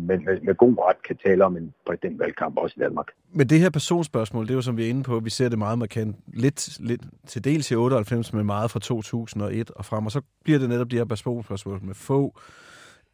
med, 0.08 0.18
med, 0.18 0.40
med 0.42 0.54
god 0.54 0.76
ret 0.78 1.02
kan 1.06 1.16
tale 1.26 1.44
om 1.44 1.56
en 1.56 1.72
præsidentvalgkamp 1.86 2.56
også 2.56 2.74
i 2.78 2.80
Danmark. 2.80 3.06
Men 3.32 3.48
det 3.48 3.60
her 3.60 3.70
personspørgsmål, 3.70 4.44
det 4.44 4.50
er 4.50 4.54
jo 4.54 4.62
som 4.62 4.76
vi 4.76 4.84
er 4.84 4.88
inde 4.88 5.02
på, 5.02 5.20
vi 5.20 5.30
ser 5.30 5.48
det 5.48 5.58
meget 5.58 5.78
markant, 5.78 6.16
lidt, 6.26 6.78
lidt 6.80 7.02
til 7.26 7.44
dels 7.44 7.70
i 7.70 7.74
98, 7.74 8.32
men 8.32 8.46
meget 8.46 8.70
fra 8.70 8.80
2001 8.80 9.70
og 9.70 9.84
frem, 9.84 10.06
og 10.06 10.12
så 10.12 10.20
bliver 10.44 10.58
det 10.58 10.68
netop 10.68 10.90
de 10.90 10.96
her 10.96 11.04
personspørgsmål 11.04 11.80
med 11.82 11.94
få, 11.94 12.38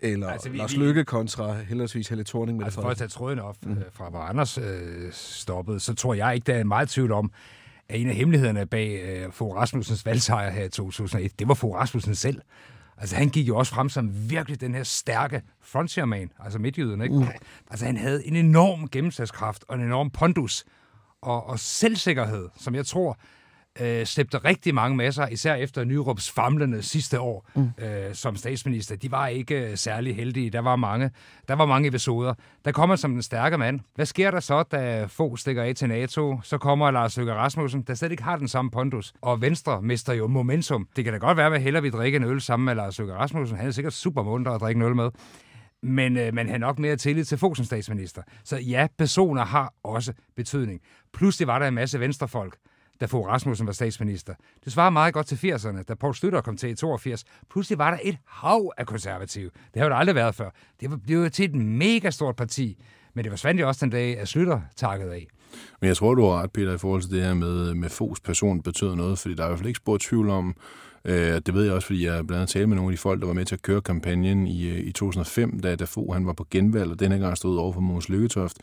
eller 0.01 0.29
altså, 0.29 0.51
vi, 0.51 0.59
Lars 0.59 0.77
Lykke 0.77 1.05
kontra 1.05 1.53
heldigvis 1.53 2.09
Helle 2.09 2.25
Thorning 2.25 2.59
med 2.59 2.65
altså, 2.65 2.81
for 2.81 2.89
at 2.89 2.97
tage 2.97 3.09
tråden 3.09 3.39
op 3.39 3.57
mm. 3.67 3.77
fra, 3.93 4.11
hvor 4.11 4.19
Anders 4.19 4.59
øh, 4.59 4.65
stoppede, 5.13 5.81
så 5.81 5.95
tror 5.95 6.15
jeg 6.15 6.35
ikke, 6.35 6.45
der 6.53 6.55
er 6.55 6.65
meget 6.65 6.89
tvivl 6.89 7.13
om, 7.13 7.33
at 7.89 8.01
en 8.01 8.09
af 8.09 8.15
hemmelighederne 8.15 8.67
bag 8.67 9.03
øh, 9.03 9.33
Fogh 9.33 9.57
Rasmussens 9.57 10.07
valgsejr 10.07 10.51
her 10.51 10.65
i 10.65 10.69
2001, 10.69 11.39
det 11.39 11.49
var 11.49 11.55
Fogh 11.55 11.75
Rasmussen 11.77 12.15
selv. 12.15 12.41
Altså, 12.99 13.17
han 13.17 13.29
gik 13.29 13.49
jo 13.49 13.57
også 13.57 13.75
frem 13.75 13.89
som 13.89 14.31
virkelig 14.31 14.61
den 14.61 14.75
her 14.75 14.83
stærke 14.83 15.43
frontierman, 15.61 16.31
altså 16.45 16.59
midtjyden, 16.59 17.03
ikke? 17.03 17.15
Uh. 17.15 17.29
Altså, 17.71 17.87
han 17.87 17.97
havde 17.97 18.27
en 18.27 18.37
enorm 18.37 18.89
gennemslagskraft 18.89 19.65
og 19.69 19.77
en 19.77 19.83
enorm 19.83 20.11
pondus 20.11 20.65
og, 21.23 21.47
og 21.47 21.59
selvsikkerhed, 21.59 22.49
som 22.57 22.75
jeg 22.75 22.87
tror, 22.87 23.19
øh, 23.81 24.07
slæbte 24.07 24.39
rigtig 24.39 24.75
mange 24.75 24.97
masser, 24.97 25.29
især 25.29 25.55
efter 25.55 25.85
Nyrups 25.85 26.31
famlende 26.31 26.83
sidste 26.83 27.21
år 27.21 27.51
mm. 27.55 27.71
øh, 27.85 28.15
som 28.15 28.37
statsminister. 28.37 28.97
De 28.97 29.11
var 29.11 29.27
ikke 29.27 29.71
øh, 29.71 29.77
særlig 29.77 30.17
heldige. 30.17 30.51
Der 30.51 30.61
var 30.61 30.77
mange, 30.77 31.11
der 31.49 31.55
var 31.55 31.67
mange 31.67 31.89
episoder. 31.89 32.35
Der 32.65 32.73
kommer 32.73 32.97
som 32.97 33.13
den 33.13 33.23
stærke 33.23 33.59
mand. 33.59 33.81
Hvad 33.95 34.07
sker 34.07 34.31
der 34.31 34.41
så, 34.41 34.63
da 34.63 35.05
få 35.05 35.37
stikker 35.37 35.63
af 35.63 35.75
til 35.75 35.89
NATO? 35.89 36.41
Så 36.43 36.59
kommer 36.59 36.91
Lars 36.91 37.17
Løkke 37.17 37.35
Rasmussen, 37.35 37.83
der 37.83 37.95
slet 37.95 38.11
ikke 38.11 38.23
har 38.23 38.37
den 38.37 38.49
samme 38.49 38.71
pondus. 38.71 39.15
Og 39.21 39.41
Venstre 39.41 39.83
mister 39.83 40.13
jo 40.13 40.27
momentum. 40.27 40.89
Det 40.97 41.05
kan 41.05 41.13
da 41.13 41.19
godt 41.19 41.37
være, 41.37 41.55
at 41.55 41.63
heller 41.63 41.81
vi 41.81 41.91
drikke 41.91 42.17
en 42.17 42.25
øl 42.25 42.41
sammen 42.41 42.65
med 42.65 42.75
Lars 42.75 42.99
Løkke 42.99 43.15
Rasmussen. 43.15 43.57
Han 43.59 43.67
er 43.67 43.71
sikkert 43.71 43.93
super 43.93 44.23
munter 44.23 44.53
at 44.53 44.61
drikke 44.61 44.79
en 44.79 44.83
øl 44.83 44.97
med 44.97 45.11
men 45.85 46.17
øh, 46.17 46.35
man 46.35 46.49
har 46.49 46.59
nok 46.59 46.79
mere 46.79 46.97
tillid 46.97 47.25
til 47.25 47.39
Fogh 47.39 47.57
som 47.57 47.65
statsminister. 47.65 48.23
Så 48.45 48.57
ja, 48.57 48.87
personer 48.99 49.45
har 49.45 49.73
også 49.83 50.13
betydning. 50.37 50.81
Pludselig 51.13 51.49
var 51.49 51.59
der 51.59 51.69
en 51.69 51.75
masse 51.75 52.01
venstrefolk, 52.01 52.57
da 53.01 53.07
Fogh 53.07 53.29
Rasmussen 53.29 53.67
var 53.67 53.73
statsminister. 53.73 54.35
Det 54.65 54.73
svarer 54.73 54.91
meget 54.91 55.15
godt 55.15 55.27
til 55.27 55.53
80'erne, 55.53 55.83
da 55.83 55.95
Poul 55.95 56.15
Støtter 56.15 56.41
kom 56.41 56.57
til 56.57 56.71
i 56.71 56.75
82. 56.75 57.25
Pludselig 57.51 57.79
var 57.79 57.91
der 57.91 57.99
et 58.03 58.19
hav 58.27 58.73
af 58.79 58.87
konservative. 58.87 59.51
Det 59.75 59.83
har 59.83 59.89
jo 59.89 59.97
aldrig 59.97 60.15
været 60.15 60.35
før. 60.35 60.51
Det 60.81 60.91
var 60.91 60.97
blevet 60.97 61.33
til 61.33 61.45
et 61.45 61.55
mega 61.55 62.11
stort 62.11 62.37
parti. 62.37 62.79
Men 63.15 63.25
det 63.25 63.33
forsvandt 63.33 63.61
jo 63.61 63.69
også 63.69 63.87
den 63.87 63.91
dag, 63.91 64.19
at 64.19 64.29
Slytter 64.29 64.61
takkede 64.77 65.15
af. 65.15 65.27
Men 65.81 65.89
jeg 65.89 65.97
tror, 65.97 66.15
du 66.15 66.25
har 66.25 66.43
ret, 66.43 66.53
Peter, 66.53 66.75
i 66.75 66.79
forhold 66.79 67.03
til 67.03 67.11
det 67.11 67.23
her 67.23 67.35
med, 67.35 67.75
med 67.75 67.91
Foghs 67.91 68.21
person 68.21 68.63
betyder 68.63 68.95
noget, 68.95 69.19
fordi 69.19 69.35
der 69.35 69.43
er 69.43 69.47
i 69.47 69.51
hvert 69.51 69.59
fald 69.59 69.69
ikke 69.69 69.79
spurgt 69.79 70.03
tvivl 70.03 70.31
om, 70.31 70.57
Øh, 71.05 71.41
det 71.47 71.55
ved 71.55 71.65
jeg 71.65 71.73
også, 71.73 71.87
fordi 71.87 72.07
jeg 72.07 72.27
blandt 72.27 72.41
andet 72.41 72.49
talte 72.49 72.67
med 72.67 72.77
nogle 72.77 72.91
af 72.91 72.97
de 72.97 73.01
folk, 73.01 73.21
der 73.21 73.27
var 73.27 73.35
med 73.35 73.45
til 73.45 73.55
at 73.55 73.63
køre 73.63 73.81
kampagnen 73.81 74.47
i, 74.47 74.69
øh, 74.69 74.79
i 74.79 74.93
2005, 74.93 75.61
da, 75.61 75.77
da 75.77 75.85
Fogh 75.85 76.15
han 76.15 76.27
var 76.27 76.33
på 76.33 76.47
genvalg, 76.51 76.91
og 76.91 77.01
denne 77.01 77.19
gang 77.19 77.37
stod 77.37 77.59
over 77.59 77.73
for 77.73 77.81
Mås 77.81 78.09
Lykketoft. 78.09 78.57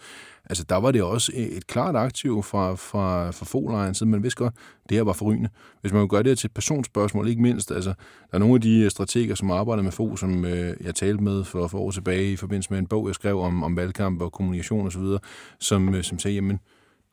Altså, 0.45 0.63
der 0.69 0.75
var 0.75 0.91
det 0.91 1.03
også 1.03 1.31
et 1.35 1.67
klart 1.67 1.95
aktiv 1.95 2.43
fra, 2.43 2.75
fra, 2.75 3.31
fra 3.31 3.45
Foghlejren 3.45 3.93
side. 3.93 4.09
Man 4.09 4.23
vidste 4.23 4.37
godt, 4.37 4.53
det 4.89 4.97
her 4.97 5.03
var 5.03 5.13
forrygende. 5.13 5.49
Hvis 5.81 5.93
man 5.93 6.07
gøre 6.07 6.23
det 6.23 6.37
til 6.37 6.47
et 6.47 6.53
personspørgsmål, 6.53 7.27
ikke 7.27 7.41
mindst, 7.41 7.71
altså, 7.71 7.89
der 8.31 8.35
er 8.35 8.37
nogle 8.37 8.55
af 8.55 8.61
de 8.61 8.79
øh, 8.79 8.91
strateger, 8.91 9.35
som 9.35 9.51
arbejder 9.51 9.83
med 9.83 9.91
Fogh, 9.91 10.17
som 10.17 10.45
øh, 10.45 10.73
jeg 10.81 10.95
talte 10.95 11.23
med 11.23 11.43
for, 11.43 11.67
for 11.67 11.79
år 11.79 11.91
tilbage 11.91 12.31
i 12.31 12.35
forbindelse 12.35 12.69
med 12.73 12.79
en 12.79 12.87
bog, 12.87 13.07
jeg 13.07 13.15
skrev 13.15 13.39
om, 13.39 13.63
om 13.63 13.75
valgkamp 13.75 14.21
og 14.21 14.31
kommunikation 14.31 14.87
osv., 14.87 15.03
som, 15.59 15.95
øh, 15.95 16.03
som 16.03 16.19
sagde, 16.19 16.35
jamen, 16.35 16.59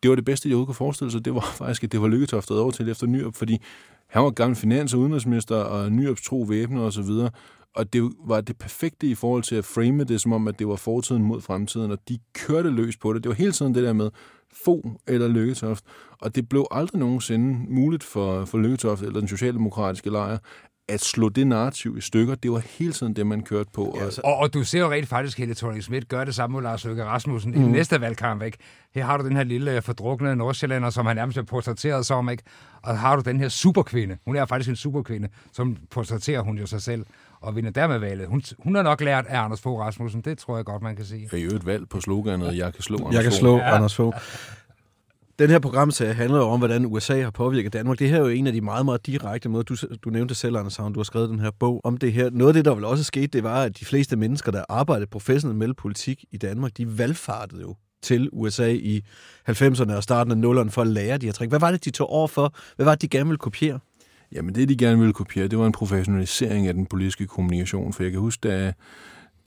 det 0.02 0.08
var 0.08 0.14
det 0.14 0.24
bedste, 0.24 0.48
jeg 0.48 0.54
overhovedet 0.54 0.66
kunne 0.66 0.86
forestille 0.86 1.10
sig. 1.10 1.24
Det 1.24 1.34
var 1.34 1.54
faktisk, 1.58 1.84
at 1.84 1.92
det 1.92 2.00
var 2.00 2.08
Lykketoftet 2.08 2.58
over 2.58 2.70
til 2.70 2.88
efter 2.88 3.06
Nyrup, 3.06 3.34
fordi 3.34 3.62
han 4.08 4.22
var 4.22 4.30
gammel 4.30 4.56
finans- 4.56 4.94
og 4.94 5.00
udenrigsminister, 5.00 5.56
og 5.56 5.92
Nyrups 5.92 6.22
tro 6.22 6.40
væbner 6.40 6.82
og 6.82 6.92
så 6.92 7.02
videre. 7.02 7.30
Og 7.74 7.92
det 7.92 8.12
var 8.24 8.40
det 8.40 8.58
perfekte 8.58 9.06
i 9.06 9.14
forhold 9.14 9.42
til 9.42 9.54
at 9.56 9.64
frame 9.64 10.04
det, 10.04 10.20
som 10.20 10.32
om, 10.32 10.48
at 10.48 10.58
det 10.58 10.68
var 10.68 10.76
fortiden 10.76 11.22
mod 11.22 11.40
fremtiden, 11.40 11.90
og 11.90 11.98
de 12.08 12.18
kørte 12.34 12.70
løs 12.70 12.96
på 12.96 13.12
det. 13.12 13.22
Det 13.22 13.28
var 13.28 13.34
hele 13.34 13.52
tiden 13.52 13.74
det 13.74 13.82
der 13.82 13.92
med 13.92 14.10
få 14.64 14.90
eller 15.06 15.28
Lykketoft. 15.28 15.84
Og 16.20 16.34
det 16.34 16.48
blev 16.48 16.66
aldrig 16.70 17.00
nogensinde 17.00 17.66
muligt 17.68 18.04
for, 18.04 18.44
for 18.44 18.58
Lykketoft 18.58 19.02
eller 19.02 19.20
den 19.20 19.28
socialdemokratiske 19.28 20.10
lejr 20.10 20.38
at 20.88 21.00
slå 21.00 21.28
det 21.28 21.46
narrativ 21.46 21.98
i 21.98 22.00
stykker, 22.00 22.34
det 22.34 22.50
var 22.50 22.62
hele 22.78 22.92
tiden 22.92 23.16
det, 23.16 23.26
man 23.26 23.42
kørte 23.42 23.70
på. 23.74 23.98
Ja, 24.00 24.10
så... 24.10 24.20
og, 24.24 24.36
og 24.36 24.54
du 24.54 24.64
ser 24.64 24.80
jo 24.80 24.90
rent 24.90 25.08
faktisk, 25.08 25.38
Helle 25.38 25.54
thorning 25.54 25.82
Schmidt 25.82 26.08
gør 26.08 26.24
det 26.24 26.34
samme 26.34 26.54
med 26.54 26.62
Lars 26.62 26.84
Løkke 26.84 27.04
Rasmussen 27.04 27.52
mm. 27.52 27.64
i 27.64 27.66
næste 27.66 28.00
valgkamp. 28.00 28.42
Ikke? 28.42 28.58
Her 28.94 29.04
har 29.04 29.16
du 29.16 29.24
den 29.24 29.36
her 29.36 29.44
lille 29.44 29.76
øh, 29.76 29.82
fordrukne 29.82 30.36
nordsjællander, 30.36 30.90
som 30.90 31.06
han 31.06 31.16
nærmest 31.16 31.38
er 31.38 31.42
portrætteret 31.42 32.06
som, 32.06 32.30
ikke? 32.30 32.42
og 32.82 32.98
har 32.98 33.16
du 33.16 33.22
den 33.24 33.40
her 33.40 33.48
superkvinde. 33.48 34.16
Hun 34.24 34.36
er 34.36 34.44
faktisk 34.44 34.70
en 34.70 34.76
superkvinde, 34.76 35.28
som 35.52 35.76
portrætterer 35.90 36.40
hun 36.40 36.58
jo 36.58 36.66
sig 36.66 36.82
selv 36.82 37.06
og 37.40 37.56
vinder 37.56 37.70
dermed 37.70 37.98
valget. 37.98 38.28
Hun, 38.28 38.42
hun 38.58 38.74
har 38.74 38.82
nok 38.82 39.00
lært 39.00 39.26
af 39.26 39.44
Anders 39.44 39.60
Fogh 39.60 39.80
Rasmussen, 39.80 40.20
det 40.20 40.38
tror 40.38 40.56
jeg 40.56 40.64
godt, 40.64 40.82
man 40.82 40.96
kan 40.96 41.04
sige. 41.04 41.28
Det 41.30 41.38
er 41.38 41.44
jo 41.44 41.56
et 41.56 41.66
valg 41.66 41.88
på 41.88 42.00
sloganet, 42.00 42.56
jeg 42.56 42.74
kan 42.74 42.82
slå 42.82 42.96
Anders 42.96 43.14
Jeg 43.14 43.22
kan 43.22 43.32
slå 43.32 43.56
ja. 43.56 43.74
Anders 43.74 43.94
Fogh. 43.94 44.14
Den 45.38 45.50
her 45.50 45.58
programserie 45.58 46.14
handler 46.14 46.38
jo 46.38 46.44
om, 46.44 46.58
hvordan 46.58 46.86
USA 46.86 47.22
har 47.22 47.30
påvirket 47.30 47.72
Danmark. 47.72 47.98
Det 47.98 48.08
her 48.08 48.16
er 48.16 48.20
jo 48.20 48.28
en 48.28 48.46
af 48.46 48.52
de 48.52 48.60
meget, 48.60 48.84
meget 48.84 49.06
direkte 49.06 49.48
måder. 49.48 49.62
Du, 49.62 49.76
du 50.04 50.10
nævnte 50.10 50.34
selv, 50.34 50.56
Anders 50.56 50.76
Havn, 50.76 50.92
du 50.92 50.98
har 50.98 51.04
skrevet 51.04 51.28
den 51.28 51.38
her 51.38 51.50
bog 51.50 51.80
om 51.84 51.96
det 51.96 52.12
her. 52.12 52.30
Noget 52.30 52.50
af 52.50 52.54
det, 52.54 52.64
der 52.64 52.74
vel 52.74 52.84
også 52.84 53.04
skete, 53.04 53.26
det 53.26 53.42
var, 53.42 53.62
at 53.62 53.80
de 53.80 53.84
fleste 53.84 54.16
mennesker, 54.16 54.52
der 54.52 54.64
arbejdede 54.68 55.06
professionelt 55.06 55.58
med 55.58 55.74
politik 55.74 56.24
i 56.32 56.36
Danmark, 56.36 56.76
de 56.76 56.98
valgfartede 56.98 57.60
jo 57.60 57.76
til 58.02 58.28
USA 58.32 58.68
i 58.72 59.04
90'erne 59.48 59.92
og 59.92 60.02
starten 60.02 60.44
af 60.44 60.50
0'erne 60.50 60.70
for 60.70 60.82
at 60.82 60.88
lære 60.88 61.18
de 61.18 61.26
her 61.26 61.32
trick. 61.32 61.50
Hvad 61.50 61.60
var 61.60 61.70
det, 61.70 61.84
de 61.84 61.90
tog 61.90 62.10
over 62.10 62.28
for? 62.28 62.54
Hvad 62.76 62.84
var 62.84 62.94
det, 62.94 63.02
de 63.02 63.08
gerne 63.08 63.26
ville 63.26 63.38
kopiere? 63.38 63.78
Jamen 64.32 64.54
det, 64.54 64.68
de 64.68 64.76
gerne 64.76 64.98
ville 64.98 65.12
kopiere, 65.12 65.48
det 65.48 65.58
var 65.58 65.66
en 65.66 65.72
professionalisering 65.72 66.66
af 66.66 66.74
den 66.74 66.86
politiske 66.86 67.26
kommunikation. 67.26 67.92
For 67.92 68.02
jeg 68.02 68.12
kan 68.12 68.20
huske, 68.20 68.48
da 68.48 68.72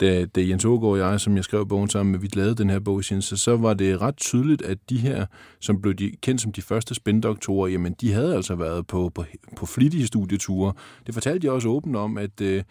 da, 0.00 0.24
da 0.24 0.40
Jens 0.40 0.64
Ågaard 0.64 0.92
og 0.92 0.98
jeg, 0.98 1.20
som 1.20 1.36
jeg 1.36 1.44
skrev 1.44 1.68
bogen 1.68 1.88
sammen 1.88 2.12
med, 2.12 2.20
vi 2.20 2.28
lavede 2.34 2.54
den 2.54 2.70
her 2.70 2.78
bog 2.78 3.00
i 3.00 3.02
sin, 3.02 3.22
så, 3.22 3.36
så 3.36 3.56
var 3.56 3.74
det 3.74 4.00
ret 4.00 4.16
tydeligt, 4.16 4.62
at 4.62 4.78
de 4.90 4.98
her, 4.98 5.26
som 5.60 5.80
blev 5.82 5.94
de, 5.94 6.12
kendt 6.22 6.40
som 6.40 6.52
de 6.52 6.62
første 6.62 6.94
spændoktorer, 6.94 7.68
jamen 7.68 7.94
de 8.00 8.12
havde 8.12 8.36
altså 8.36 8.54
været 8.54 8.86
på, 8.86 9.10
på, 9.14 9.24
på 9.56 9.66
flittige 9.66 10.06
studieture. 10.06 10.72
Det 11.06 11.14
fortalte 11.14 11.46
de 11.46 11.52
også 11.52 11.68
åbent 11.68 11.96
om, 11.96 12.18
at 12.18 12.40
øh, 12.40 12.62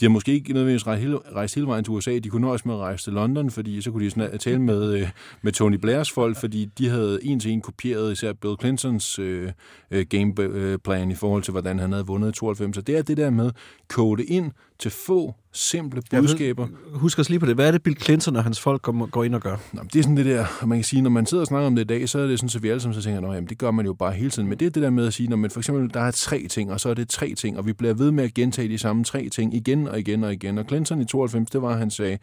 de 0.00 0.04
har 0.04 0.10
måske 0.10 0.32
ikke 0.32 0.52
nødvendigvis 0.52 0.86
rejst 0.86 1.02
hele, 1.02 1.18
rejst 1.34 1.54
hele 1.54 1.66
vejen 1.66 1.84
til 1.84 1.90
USA. 1.90 2.18
De 2.18 2.28
kunne 2.28 2.46
nøjes 2.46 2.64
med 2.64 2.74
at 2.74 2.80
rejse 2.80 3.04
til 3.04 3.12
London, 3.12 3.50
fordi 3.50 3.82
så 3.82 3.90
kunne 3.90 4.04
de 4.04 4.10
sådan, 4.10 4.38
tale 4.38 4.58
med, 4.58 4.94
øh, 4.94 5.08
med 5.42 5.52
Tony 5.52 5.74
Blairs 5.74 6.10
folk, 6.10 6.36
fordi 6.36 6.64
de 6.78 6.88
havde 6.88 7.18
en 7.22 7.40
til 7.40 7.50
en 7.50 7.60
kopieret 7.60 8.12
især 8.12 8.32
Bill 8.32 8.56
Clintons 8.60 9.18
øh, 9.18 9.52
øh 9.90 10.06
gameplan 10.06 11.08
øh, 11.08 11.12
i 11.12 11.14
forhold 11.14 11.42
til, 11.42 11.52
hvordan 11.52 11.78
han 11.78 11.92
havde 11.92 12.06
vundet 12.06 12.28
i 12.28 12.32
92. 12.32 12.74
Så 12.74 12.82
det 12.82 12.98
er 12.98 13.02
det 13.02 13.16
der 13.16 13.30
med 13.30 13.50
kode 13.88 14.24
ind 14.24 14.52
til 14.80 14.90
få 14.90 15.34
simple 15.52 16.02
budskaber. 16.10 16.66
Jeg 16.66 16.98
husk 16.98 17.18
os 17.18 17.28
lige 17.28 17.40
på 17.40 17.46
det. 17.46 17.54
Hvad 17.54 17.66
er 17.66 17.70
det, 17.70 17.82
Bill 17.82 18.00
Clinton 18.00 18.36
og 18.36 18.44
hans 18.44 18.60
folk 18.60 18.82
går 19.10 19.24
ind 19.24 19.34
og 19.34 19.40
gør? 19.40 19.56
Nå, 19.72 19.82
det 19.92 19.98
er 19.98 20.02
sådan 20.02 20.16
det 20.16 20.26
der, 20.26 20.66
man 20.66 20.78
kan 20.78 20.84
sige, 20.84 21.02
når 21.02 21.10
man 21.10 21.26
sidder 21.26 21.40
og 21.40 21.46
snakker 21.46 21.66
om 21.66 21.76
det 21.76 21.82
i 21.82 21.86
dag, 21.86 22.08
så 22.08 22.18
er 22.18 22.26
det 22.26 22.38
sådan, 22.38 22.48
så 22.48 22.58
vi 22.58 22.68
alle 22.68 22.80
sammen 22.80 22.94
så 22.94 23.02
tænker, 23.02 23.30
at 23.30 23.48
det 23.48 23.58
gør 23.58 23.70
man 23.70 23.86
jo 23.86 23.94
bare 23.94 24.12
hele 24.12 24.30
tiden. 24.30 24.48
Men 24.48 24.58
det 24.58 24.66
er 24.66 24.70
det 24.70 24.82
der 24.82 24.90
med 24.90 25.06
at 25.06 25.14
sige, 25.14 25.28
når 25.28 25.36
man 25.36 25.50
for 25.50 25.60
eksempel, 25.60 25.94
der 25.94 26.00
er 26.00 26.10
tre 26.10 26.46
ting, 26.48 26.72
og 26.72 26.80
så 26.80 26.88
er 26.88 26.94
det 26.94 27.08
tre 27.08 27.34
ting, 27.34 27.58
og 27.58 27.66
vi 27.66 27.72
bliver 27.72 27.94
ved 27.94 28.10
med 28.10 28.24
at 28.24 28.34
gentage 28.34 28.68
de 28.68 28.78
samme 28.78 29.04
tre 29.04 29.28
ting 29.28 29.54
igen 29.54 29.88
og 29.88 29.98
igen 29.98 30.24
og 30.24 30.32
igen. 30.32 30.58
Og 30.58 30.64
Clinton 30.68 31.00
i 31.00 31.04
92, 31.04 31.50
det 31.50 31.62
var, 31.62 31.68
at 31.68 31.78
han 31.78 31.90
sagde, 31.90 32.18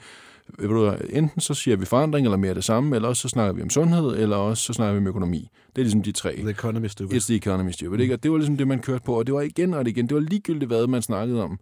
ved 0.59 0.67
du, 0.67 0.95
enten 1.09 1.41
så 1.41 1.53
siger 1.53 1.77
vi 1.77 1.85
forandring, 1.85 2.25
eller 2.25 2.37
mere 2.37 2.53
det 2.53 2.63
samme, 2.63 2.95
eller 2.95 3.09
også 3.09 3.21
så 3.21 3.27
snakker 3.27 3.53
vi 3.53 3.61
om 3.61 3.69
sundhed, 3.69 4.17
eller 4.17 4.35
også 4.35 4.63
så 4.63 4.73
snakker 4.73 4.93
vi 4.93 4.97
om 4.97 5.07
økonomi. 5.07 5.49
Det 5.75 5.81
er 5.81 5.83
ligesom 5.83 6.03
de 6.03 6.11
tre. 6.11 6.35
The 6.35 6.49
economy 6.49 6.87
stupid. 6.87 7.17
It's 7.17 7.27
the 7.27 7.35
economy 7.35 7.71
stupid. 7.71 7.99
Ikke? 7.99 8.13
Og 8.13 8.23
det 8.23 8.31
var 8.31 8.37
ligesom 8.37 8.57
det, 8.57 8.67
man 8.67 8.79
kørte 8.79 9.03
på, 9.05 9.13
og 9.13 9.27
det 9.27 9.33
var 9.33 9.41
igen 9.41 9.73
og 9.73 9.87
igen. 9.87 10.07
Det 10.07 10.15
var 10.15 10.21
ligegyldigt, 10.21 10.69
hvad 10.69 10.87
man 10.87 11.01
snakkede 11.01 11.43
om 11.43 11.59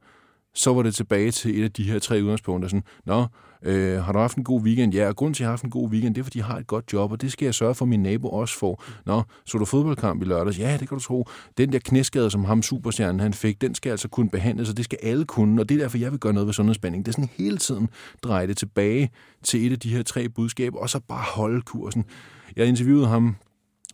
så 0.56 0.74
var 0.74 0.84
det 0.84 0.96
tilbage 0.96 1.32
til 1.32 1.60
et 1.60 1.64
af 1.64 1.72
de 1.72 1.84
her 1.84 2.00
tre 2.00 2.22
udgangspunkter. 2.22 2.70
Sådan, 2.70 2.84
Nå, 3.06 3.26
øh, 3.64 4.04
har 4.04 4.12
du 4.14 4.20
haft 4.20 4.38
en 4.38 4.44
god 4.44 4.62
weekend? 4.62 4.94
Ja, 4.94 5.08
og 5.08 5.16
grunden 5.16 5.34
til, 5.34 5.44
at 5.44 5.46
jeg 5.46 5.48
har 5.48 5.52
haft 5.52 5.64
en 5.64 5.70
god 5.70 5.90
weekend, 5.90 6.16
det 6.16 6.22
er, 6.22 6.24
fordi 6.24 6.38
jeg 6.38 6.46
har 6.46 6.58
et 6.58 6.68
godt 6.68 6.94
job, 6.94 7.12
og 7.12 7.22
det 7.22 7.32
skal 7.32 7.46
jeg 7.46 7.56
sørge 7.56 7.76
for, 7.76 7.86
at 7.86 7.90
min 7.90 8.04
nabo 8.04 8.30
også 8.30 8.60
får. 8.60 8.84
Nå, 9.06 9.24
så 9.46 9.58
du 9.58 9.66
fodboldkamp 9.66 10.22
i 10.22 10.26
lørdags? 10.26 10.60
Ja, 10.60 10.78
det 10.80 10.90
kan 10.90 10.98
du 10.98 11.04
tro. 11.04 11.28
Den 11.58 11.72
der 11.72 11.80
knæskade, 11.80 12.32
som 12.32 12.46
ham 12.46 12.62
superstjernen 12.62 13.20
han 13.20 13.34
fik, 13.34 13.62
den 13.62 13.76
skal 13.76 13.90
altså 13.90 14.08
kunne 14.08 14.30
behandles, 14.30 14.70
og 14.70 14.78
det 14.78 14.86
skal 14.86 15.00
alle 15.04 15.26
kunne, 15.26 15.62
og 15.62 15.70
det 15.70 15.76
er 15.76 15.80
derfor, 15.80 15.98
jeg 15.98 16.12
vil 16.12 16.20
gøre 16.20 16.34
noget 16.34 16.48
ved 16.48 16.54
sundhedsbehandling. 16.54 17.06
Det 17.06 17.12
er 17.12 17.14
sådan 17.14 17.30
hele 17.38 17.58
tiden 17.58 17.90
dreje 18.24 18.48
det 18.48 18.58
tilbage 18.58 19.10
til 19.44 19.68
et 19.68 19.72
af 19.72 19.80
de 19.80 19.90
her 19.90 20.04
tre 20.04 20.30
budskaber, 20.30 20.80
og 20.80 20.90
så 20.90 21.00
bare 21.08 21.24
holde 21.36 21.62
kursen. 21.62 22.06
Jeg 22.56 22.68
interviewede 22.68 23.08
ham 23.08 23.36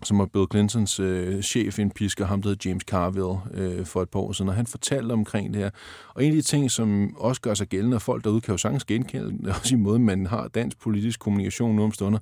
som 0.04 0.20
var 0.20 0.26
Bill 0.26 0.46
Clintons 0.52 1.00
øh, 1.00 1.42
chefindpisker, 1.42 2.26
ham 2.26 2.42
der 2.42 2.56
James 2.66 2.84
Carville, 2.84 3.38
øh, 3.54 3.86
for 3.86 4.02
et 4.02 4.10
par 4.10 4.20
år 4.20 4.32
siden, 4.32 4.50
og 4.50 4.56
han 4.56 4.68
fortalte 4.68 5.12
omkring 5.14 5.54
det 5.54 5.62
her. 5.62 5.70
Og 6.14 6.24
en 6.24 6.30
af 6.32 6.36
de 6.36 6.42
ting, 6.42 6.72
som 6.72 7.18
også 7.18 7.42
gør 7.42 7.54
sig 7.54 7.68
gældende, 7.68 7.96
og 7.96 8.02
folk 8.02 8.24
derude 8.24 8.42
kan 8.42 8.52
jo 8.52 8.58
sagtens 8.58 8.86
genkende, 8.86 9.52
også 9.62 9.76
i 9.76 9.78
måde, 9.78 10.00
man 10.00 10.26
har 10.26 10.48
dansk 10.48 10.80
politisk 10.80 11.20
kommunikation 11.20 11.76
nu 11.76 11.84
om 11.84 11.92
stunder, 11.92 12.20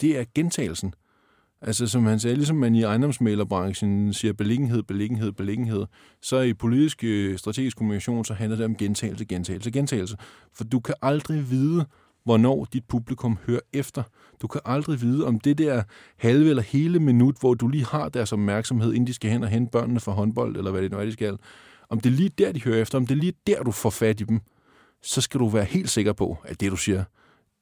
det 0.00 0.18
er 0.18 0.24
gentagelsen. 0.34 0.94
Altså 1.64 1.86
som 1.86 2.06
han 2.06 2.20
sagde, 2.20 2.36
ligesom 2.36 2.56
man 2.56 2.74
i 2.74 2.82
ejendomsmælerbranchen 2.82 4.12
siger 4.12 4.32
beliggenhed, 4.32 4.82
beliggenhed, 4.82 5.32
beliggenhed, 5.32 5.86
så 6.22 6.40
i 6.40 6.54
politisk 6.54 7.04
øh, 7.04 7.38
strategisk 7.38 7.76
kommunikation, 7.76 8.24
så 8.24 8.34
handler 8.34 8.56
det 8.56 8.64
om 8.64 8.76
gentagelse, 8.76 9.24
gentagelse, 9.24 9.70
gentagelse. 9.70 10.16
For 10.54 10.64
du 10.64 10.80
kan 10.80 10.94
aldrig 11.02 11.50
vide, 11.50 11.86
hvornår 12.24 12.66
dit 12.72 12.84
publikum 12.88 13.38
hører 13.46 13.60
efter. 13.72 14.02
Du 14.42 14.46
kan 14.46 14.60
aldrig 14.64 15.00
vide, 15.00 15.26
om 15.26 15.40
det 15.40 15.58
der 15.58 15.82
halve 16.16 16.50
eller 16.50 16.62
hele 16.62 17.00
minut, 17.00 17.36
hvor 17.40 17.54
du 17.54 17.68
lige 17.68 17.84
har 17.84 18.08
deres 18.08 18.32
opmærksomhed, 18.32 18.92
inden 18.92 19.06
de 19.06 19.14
skal 19.14 19.30
hen 19.30 19.42
og 19.42 19.48
hente 19.48 19.70
børnene 19.70 20.00
fra 20.00 20.12
håndbold, 20.12 20.56
eller 20.56 20.70
hvad 20.70 20.82
det 20.82 20.90
nu 20.90 20.98
er, 20.98 21.04
de 21.04 21.12
skal, 21.12 21.38
om 21.88 22.00
det 22.00 22.12
er 22.12 22.16
lige 22.16 22.28
der, 22.28 22.52
de 22.52 22.62
hører 22.62 22.82
efter, 22.82 22.98
om 22.98 23.06
det 23.06 23.14
er 23.14 23.20
lige 23.20 23.34
der, 23.46 23.62
du 23.62 23.70
får 23.70 23.90
fat 23.90 24.20
i 24.20 24.24
dem, 24.24 24.40
så 25.02 25.20
skal 25.20 25.40
du 25.40 25.48
være 25.48 25.64
helt 25.64 25.90
sikker 25.90 26.12
på, 26.12 26.38
at 26.44 26.60
det, 26.60 26.70
du 26.70 26.76
siger, 26.76 27.04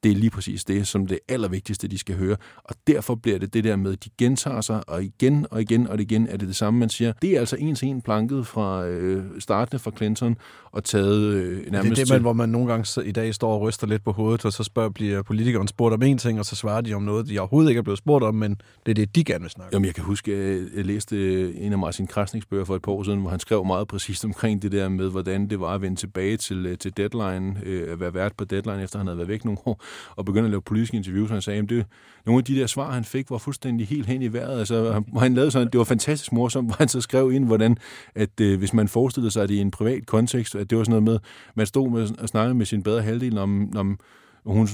det 0.03 0.11
er 0.11 0.17
lige 0.17 0.31
præcis 0.31 0.65
det, 0.65 0.89
som 0.89 1.07
det 1.07 1.19
allervigtigste, 1.29 1.89
de 1.89 1.99
skal 1.99 2.17
høre. 2.17 2.37
Og 2.65 2.75
derfor 2.87 3.15
bliver 3.15 3.39
det 3.39 3.55
det 3.55 3.65
der 3.65 3.77
med, 3.77 3.93
at 3.93 4.05
de 4.05 4.11
gentager 4.19 4.61
sig, 4.61 4.89
og 4.89 5.05
igen 5.05 5.47
og 5.51 5.63
igen 5.63 5.87
og 5.87 6.01
igen 6.01 6.27
er 6.27 6.37
det 6.37 6.49
det 6.49 6.57
samme, 6.57 6.81
man 6.81 6.89
siger. 6.89 7.13
Det 7.23 7.31
er 7.31 7.41
altså 7.41 7.57
en 7.57 7.75
til 7.75 7.89
en 7.89 8.03
planket 8.03 8.47
fra 8.47 8.87
øh, 8.87 9.25
startende 9.39 9.79
fra 9.79 9.91
Clinton 9.97 10.37
og 10.73 10.85
taget 10.85 11.23
øh, 11.23 11.73
nærmest 11.73 11.91
Det 11.91 11.99
er 11.99 12.05
det, 12.05 12.13
man, 12.13 12.21
hvor 12.21 12.33
man 12.33 12.49
nogle 12.49 12.73
gange 12.73 13.05
i 13.05 13.13
dag 13.13 13.35
står 13.35 13.55
og 13.55 13.61
ryster 13.61 13.87
lidt 13.87 14.05
på 14.05 14.13
hovedet, 14.13 14.45
og 14.45 14.53
så 14.53 14.63
spørger, 14.63 14.91
bliver 14.91 15.23
politikeren 15.23 15.69
spurgt 15.69 15.95
om 15.95 16.03
en 16.03 16.19
ting, 16.19 16.39
og 16.39 16.45
så 16.45 16.57
svarer 16.57 16.81
de 16.81 16.95
om 16.95 17.03
noget, 17.03 17.29
de 17.29 17.39
overhovedet 17.39 17.71
ikke 17.71 17.79
er 17.79 17.83
blevet 17.83 17.99
spurgt 17.99 18.25
om, 18.25 18.35
men 18.35 18.57
det 18.87 18.91
er 18.91 18.95
det, 18.95 19.17
de 19.17 19.25
gerne 19.25 19.43
vil 19.43 19.51
snakke 19.51 19.75
Jamen, 19.75 19.87
jeg 19.87 19.95
kan 19.95 20.05
huske, 20.05 20.33
at 20.33 20.63
jeg 20.77 20.85
læste 20.85 21.55
en 21.55 21.73
af 21.73 21.79
Martin 21.79 22.07
Krasniks 22.07 22.47
bøger 22.47 22.65
for 22.65 22.77
et 22.77 22.83
par 22.83 22.93
år 22.93 23.03
siden, 23.03 23.21
hvor 23.21 23.31
han 23.31 23.41
skrev 23.41 23.65
meget 23.65 23.89
præcist 23.89 24.25
omkring 24.25 24.63
det 24.63 24.73
der 24.73 24.89
med, 24.89 25.11
hvordan 25.11 25.51
det 25.51 25.61
var 25.61 25.75
at 25.75 25.83
vende 25.83 25.97
tilbage 25.97 26.37
til, 26.37 26.67
øh, 26.67 26.79
til 26.79 26.97
deadline, 26.97 27.61
øh, 27.63 27.93
at 27.93 28.01
være 28.01 28.15
vært 28.15 28.33
på 28.37 28.45
deadline, 28.45 28.83
efter 28.83 28.99
han 28.99 29.07
havde 29.07 29.19
været 29.19 29.29
væk 29.29 29.45
nogle 29.45 29.59
år 29.67 29.83
og 30.17 30.25
begyndte 30.25 30.47
at 30.47 30.51
lave 30.51 30.63
politiske 30.63 30.97
interviews, 30.97 31.31
og 31.31 31.35
han 31.35 31.43
sagde, 31.43 31.63
at 31.63 31.69
det, 31.69 31.87
nogle 32.27 32.39
af 32.41 32.45
de 32.45 32.55
der 32.55 32.67
svar, 32.67 32.91
han 32.91 33.05
fik, 33.05 33.31
var 33.31 33.39
fuldstændig 33.39 33.89
helt 33.89 34.07
hen 34.07 34.23
i 34.23 34.33
vejret. 34.33 34.59
Altså, 34.59 34.93
han, 34.93 35.05
han 35.19 35.35
lavede 35.35 35.51
sådan, 35.51 35.69
det 35.73 35.79
var 35.79 35.85
fantastisk 35.85 36.33
morsomt, 36.33 36.67
hvor 36.69 36.77
han 36.79 36.89
så 36.89 37.01
skrev 37.01 37.33
ind, 37.33 37.47
hvordan, 37.47 37.77
at 38.15 38.41
øh, 38.41 38.59
hvis 38.59 38.75
man 38.75 38.89
forestillede 38.89 39.31
sig 39.31 39.49
det 39.49 39.55
i 39.55 39.59
en 39.59 39.71
privat 39.71 40.07
kontekst, 40.07 40.55
at 40.55 40.71
det 40.71 40.79
var 40.79 40.85
sådan 40.85 41.03
noget 41.03 41.03
med, 41.03 41.19
man 41.55 41.67
stod 41.67 41.91
med, 41.91 42.09
og 42.19 42.29
snakkede 42.29 42.55
med 42.55 42.67
sin 42.67 42.83
bedre 42.83 43.03
halvdel 43.03 43.39
om, 43.39 43.77
om 43.77 43.99
og 44.45 44.53
hun, 44.53 44.69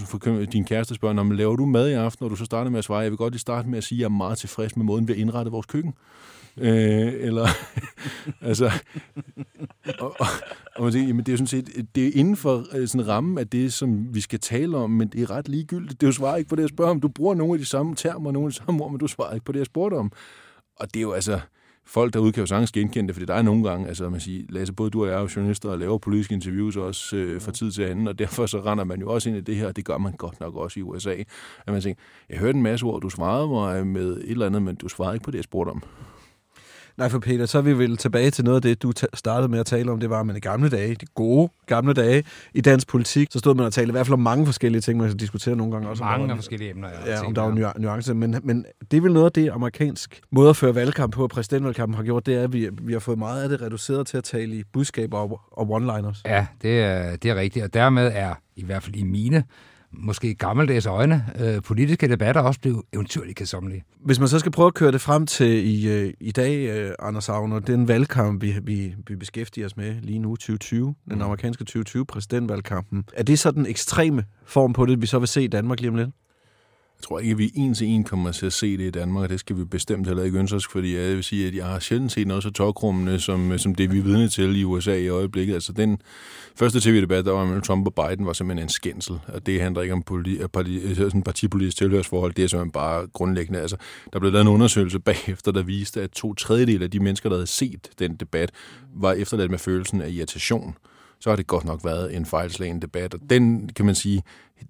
din 0.52 0.64
kæreste 0.64 0.94
spørger, 0.94 1.20
om 1.20 1.30
laver 1.30 1.56
du 1.56 1.66
mad 1.66 1.88
i 1.88 1.92
aften, 1.92 2.24
og 2.24 2.30
du 2.30 2.36
så 2.36 2.44
starter 2.44 2.70
med 2.70 2.78
at 2.78 2.84
svare, 2.84 2.98
jeg 2.98 3.10
vil 3.10 3.18
godt 3.18 3.32
lige 3.32 3.40
starte 3.40 3.68
med 3.68 3.78
at 3.78 3.84
sige, 3.84 3.96
at 3.96 4.00
jeg 4.00 4.04
er 4.04 4.10
meget 4.10 4.38
tilfreds 4.38 4.76
med 4.76 4.84
måden, 4.84 5.08
vi 5.08 5.12
har 5.12 5.20
indrettet 5.20 5.52
vores 5.52 5.66
køkken. 5.66 5.94
Øh, 6.58 7.12
eller, 7.12 7.46
altså, 8.50 8.70
og, 9.98 10.16
og, 10.20 10.26
og 10.76 10.82
man 10.82 10.92
siger, 10.92 11.06
jamen 11.06 11.26
det 11.26 11.32
er 11.32 11.36
sådan 11.36 11.46
set, 11.46 11.86
det 11.94 12.06
er 12.06 12.10
inden 12.14 12.36
for 12.36 12.64
øh, 12.76 12.88
sådan 12.88 13.08
ramme 13.08 13.40
af 13.40 13.48
det, 13.48 13.72
som 13.72 14.14
vi 14.14 14.20
skal 14.20 14.40
tale 14.40 14.76
om, 14.76 14.90
men 14.90 15.08
det 15.08 15.22
er 15.22 15.30
ret 15.30 15.48
ligegyldigt. 15.48 16.00
Det 16.00 16.06
er 16.06 16.08
jo 16.08 16.12
svaret 16.12 16.38
ikke 16.38 16.48
på 16.48 16.56
det, 16.56 16.62
jeg 16.62 16.68
spørger 16.68 16.90
om. 16.90 17.00
Du 17.00 17.08
bruger 17.08 17.34
nogle 17.34 17.52
af 17.52 17.58
de 17.58 17.64
samme 17.64 17.94
termer, 17.94 18.32
nogle 18.32 18.46
af 18.46 18.52
de 18.52 18.56
samme 18.56 18.84
ord, 18.84 18.90
men 18.90 19.00
du 19.00 19.06
svarer 19.06 19.34
ikke 19.34 19.44
på 19.44 19.52
det, 19.52 19.58
jeg 19.58 19.66
spurgte 19.66 19.94
om. 19.94 20.12
Og 20.76 20.94
det 20.94 21.00
er 21.00 21.02
jo 21.02 21.12
altså, 21.12 21.40
folk 21.86 22.12
derude 22.12 22.32
kan 22.32 22.40
jo 22.40 22.46
sagtens 22.46 22.72
genkende 22.72 23.08
det, 23.08 23.14
fordi 23.14 23.26
der 23.26 23.34
er 23.34 23.42
nogle 23.42 23.68
gange, 23.68 23.88
altså 23.88 24.08
man 24.08 24.20
siger, 24.20 24.44
Lasse, 24.48 24.74
både 24.74 24.90
du 24.90 25.02
og 25.02 25.08
jeg 25.08 25.16
er 25.16 25.20
jo 25.20 25.28
journalister 25.36 25.70
og 25.70 25.78
laver 25.78 25.98
politiske 25.98 26.34
interviews 26.34 26.76
også 26.76 27.16
øh, 27.16 27.40
fra 27.40 27.52
tid 27.52 27.70
til 27.70 27.82
anden, 27.82 28.08
og 28.08 28.18
derfor 28.18 28.46
så 28.46 28.60
render 28.60 28.84
man 28.84 29.00
jo 29.00 29.12
også 29.12 29.28
ind 29.28 29.38
i 29.38 29.40
det 29.40 29.56
her, 29.56 29.66
og 29.66 29.76
det 29.76 29.84
gør 29.84 29.98
man 29.98 30.12
godt 30.12 30.40
nok 30.40 30.56
også 30.56 30.80
i 30.80 30.82
USA. 30.82 31.14
At 31.66 31.72
man 31.72 31.82
tænker, 31.82 32.02
jeg 32.28 32.38
hørte 32.38 32.56
en 32.56 32.62
masse 32.62 32.86
ord, 32.86 33.00
du 33.00 33.08
svarede 33.08 33.48
mig 33.48 33.86
med 33.86 34.16
et 34.16 34.30
eller 34.30 34.46
andet, 34.46 34.62
men 34.62 34.76
du 34.76 34.88
svarede 34.88 35.14
ikke 35.14 35.24
på 35.24 35.30
det, 35.30 35.36
jeg 35.36 35.44
spurgte 35.44 35.70
om. 35.70 35.82
Nej, 36.96 37.08
for 37.08 37.18
Peter, 37.18 37.46
så 37.46 37.58
er 37.58 37.62
vi 37.62 37.72
vel 37.72 37.96
tilbage 37.96 38.30
til 38.30 38.44
noget 38.44 38.56
af 38.56 38.62
det, 38.62 38.82
du 38.82 38.92
startede 39.14 39.48
med 39.48 39.58
at 39.58 39.66
tale 39.66 39.92
om. 39.92 40.00
Det 40.00 40.10
var, 40.10 40.20
at 40.20 40.26
man 40.26 40.36
i 40.36 40.40
gamle 40.40 40.68
dage, 40.68 40.94
de 40.94 41.06
gode 41.14 41.48
gamle 41.66 41.92
dage 41.94 42.24
i 42.54 42.60
dansk 42.60 42.88
politik, 42.88 43.28
så 43.30 43.38
stod 43.38 43.54
man 43.54 43.66
og 43.66 43.72
talte 43.72 43.88
i 43.88 43.92
hvert 43.92 44.06
fald 44.06 44.12
om 44.12 44.20
mange 44.20 44.46
forskellige 44.46 44.80
ting, 44.80 44.98
man 44.98 45.16
diskutere 45.16 45.56
nogle 45.56 45.72
gange 45.72 45.88
også. 45.88 46.04
Mange 46.04 46.32
om, 46.32 46.38
forskellige 46.38 46.70
emner, 46.70 46.88
ja. 46.88 47.12
Ja, 47.12 47.26
om 47.26 47.34
der 47.34 47.42
var 47.42 47.78
nuancer. 47.78 48.14
Men, 48.14 48.36
men 48.42 48.64
det 48.90 48.96
er 48.96 49.00
vel 49.00 49.12
noget 49.12 49.26
af 49.26 49.32
det, 49.32 49.50
amerikansk 49.50 50.20
måde 50.32 50.50
at 50.50 50.56
føre 50.56 50.74
valgkamp 50.74 51.12
på, 51.12 51.22
og 51.22 51.30
præsidentvalgkampen 51.30 51.96
har 51.96 52.04
gjort, 52.04 52.26
det 52.26 52.34
er, 52.34 52.42
at 52.42 52.52
vi, 52.52 52.68
vi 52.82 52.92
har 52.92 53.00
fået 53.00 53.18
meget 53.18 53.42
af 53.42 53.48
det 53.48 53.62
reduceret 53.62 54.06
til 54.06 54.16
at 54.16 54.24
tale 54.24 54.56
i 54.56 54.62
budskaber 54.72 55.18
og, 55.18 55.40
og 55.52 55.66
one-liners. 55.76 56.22
Ja, 56.24 56.46
det 56.62 56.80
er, 56.80 57.16
det 57.16 57.30
er 57.30 57.34
rigtigt. 57.34 57.64
Og 57.64 57.74
dermed 57.74 58.10
er, 58.14 58.34
i 58.56 58.64
hvert 58.64 58.82
fald 58.82 58.96
i 58.96 59.04
mine 59.04 59.44
måske 59.96 60.34
gammeldags 60.34 60.86
øjne, 60.86 61.24
øh, 61.38 61.62
politiske 61.62 62.08
debatter 62.08 62.40
også 62.40 62.60
blev 62.60 62.84
eventyrligt 62.92 63.36
kedsommelige. 63.36 63.84
Hvis 64.04 64.18
man 64.18 64.28
så 64.28 64.38
skal 64.38 64.52
prøve 64.52 64.66
at 64.66 64.74
køre 64.74 64.92
det 64.92 65.00
frem 65.00 65.26
til 65.26 65.66
i, 65.66 65.88
øh, 65.88 66.12
i 66.20 66.32
dag, 66.32 66.68
øh, 66.68 66.90
Anders 66.98 67.28
Agner, 67.28 67.58
den 67.58 67.88
valgkamp, 67.88 68.42
vi, 68.42 68.54
vi, 68.62 68.94
vi 69.08 69.16
beskæftiger 69.16 69.66
os 69.66 69.76
med 69.76 69.94
lige 70.02 70.18
nu, 70.18 70.36
2020, 70.36 70.94
den 71.08 71.16
mm. 71.16 71.22
amerikanske 71.22 71.64
2020 71.64 72.06
præsidentvalgkampen, 72.06 73.04
er 73.14 73.22
det 73.22 73.38
så 73.38 73.50
den 73.50 73.66
ekstreme 73.66 74.24
form 74.44 74.72
på 74.72 74.86
det, 74.86 75.02
vi 75.02 75.06
så 75.06 75.18
vil 75.18 75.28
se 75.28 75.44
i 75.44 75.46
Danmark 75.46 75.80
lige 75.80 75.90
om 75.90 75.96
lidt? 75.96 76.10
Jeg 76.98 77.02
tror 77.08 77.18
ikke, 77.18 77.32
at 77.32 77.38
vi 77.38 77.52
en 77.54 77.74
til 77.74 77.86
en 77.86 78.04
kommer 78.04 78.32
til 78.32 78.46
at 78.46 78.52
se 78.52 78.78
det 78.78 78.84
i 78.84 78.90
Danmark, 78.90 79.22
og 79.22 79.28
det 79.28 79.40
skal 79.40 79.56
vi 79.56 79.64
bestemt 79.64 80.06
heller 80.06 80.22
ikke 80.22 80.38
ønske 80.38 80.56
os, 80.56 80.66
fordi 80.66 80.96
jeg 80.96 81.16
vil 81.16 81.24
sige, 81.24 81.48
at 81.48 81.54
jeg 81.54 81.66
har 81.66 81.78
sjældent 81.78 82.12
set 82.12 82.26
noget 82.26 82.42
så 82.42 82.50
tokrummende, 82.50 83.20
som, 83.20 83.58
som 83.58 83.74
det 83.74 83.92
vi 83.92 83.98
er 83.98 84.02
vidne 84.02 84.28
til 84.28 84.60
i 84.60 84.64
USA 84.64 84.94
i 84.94 85.08
øjeblikket. 85.08 85.54
Altså 85.54 85.72
den 85.72 85.98
første 86.56 86.80
tv-debat, 86.80 87.24
der 87.24 87.32
var 87.32 87.44
mellem 87.44 87.62
Trump 87.62 87.86
og 87.86 87.94
Biden, 87.94 88.26
var 88.26 88.32
simpelthen 88.32 88.64
en 88.64 88.68
skændsel, 88.68 89.18
og 89.26 89.46
det 89.46 89.60
handler 89.60 89.82
ikke 89.82 89.94
om 89.94 90.02
politi- 90.02 90.38
øh, 90.38 90.48
parti- 90.56 90.80
øh, 90.88 90.96
sådan 90.96 91.22
partipolitisk 91.22 91.76
tilhørsforhold, 91.76 92.32
det 92.34 92.44
er 92.44 92.48
simpelthen 92.48 92.72
bare 92.72 93.06
grundlæggende. 93.06 93.60
Altså, 93.60 93.76
der 94.12 94.18
blev 94.18 94.32
lavet 94.32 94.42
en 94.46 94.52
undersøgelse 94.52 94.98
bagefter, 95.00 95.52
der 95.52 95.62
viste, 95.62 96.02
at 96.02 96.10
to 96.10 96.34
tredjedel 96.34 96.82
af 96.82 96.90
de 96.90 97.00
mennesker, 97.00 97.28
der 97.28 97.36
havde 97.36 97.46
set 97.46 97.88
den 97.98 98.16
debat, 98.16 98.50
var 98.94 99.12
efterladt 99.12 99.50
med 99.50 99.58
følelsen 99.58 100.00
af 100.00 100.10
irritation 100.10 100.74
så 101.20 101.30
har 101.30 101.36
det 101.36 101.46
godt 101.46 101.64
nok 101.64 101.80
været 101.84 102.16
en 102.16 102.26
fejlslagen 102.26 102.82
debat. 102.82 103.14
Og 103.14 103.20
den, 103.30 103.68
kan 103.68 103.86
man 103.86 103.94
sige, 103.94 104.22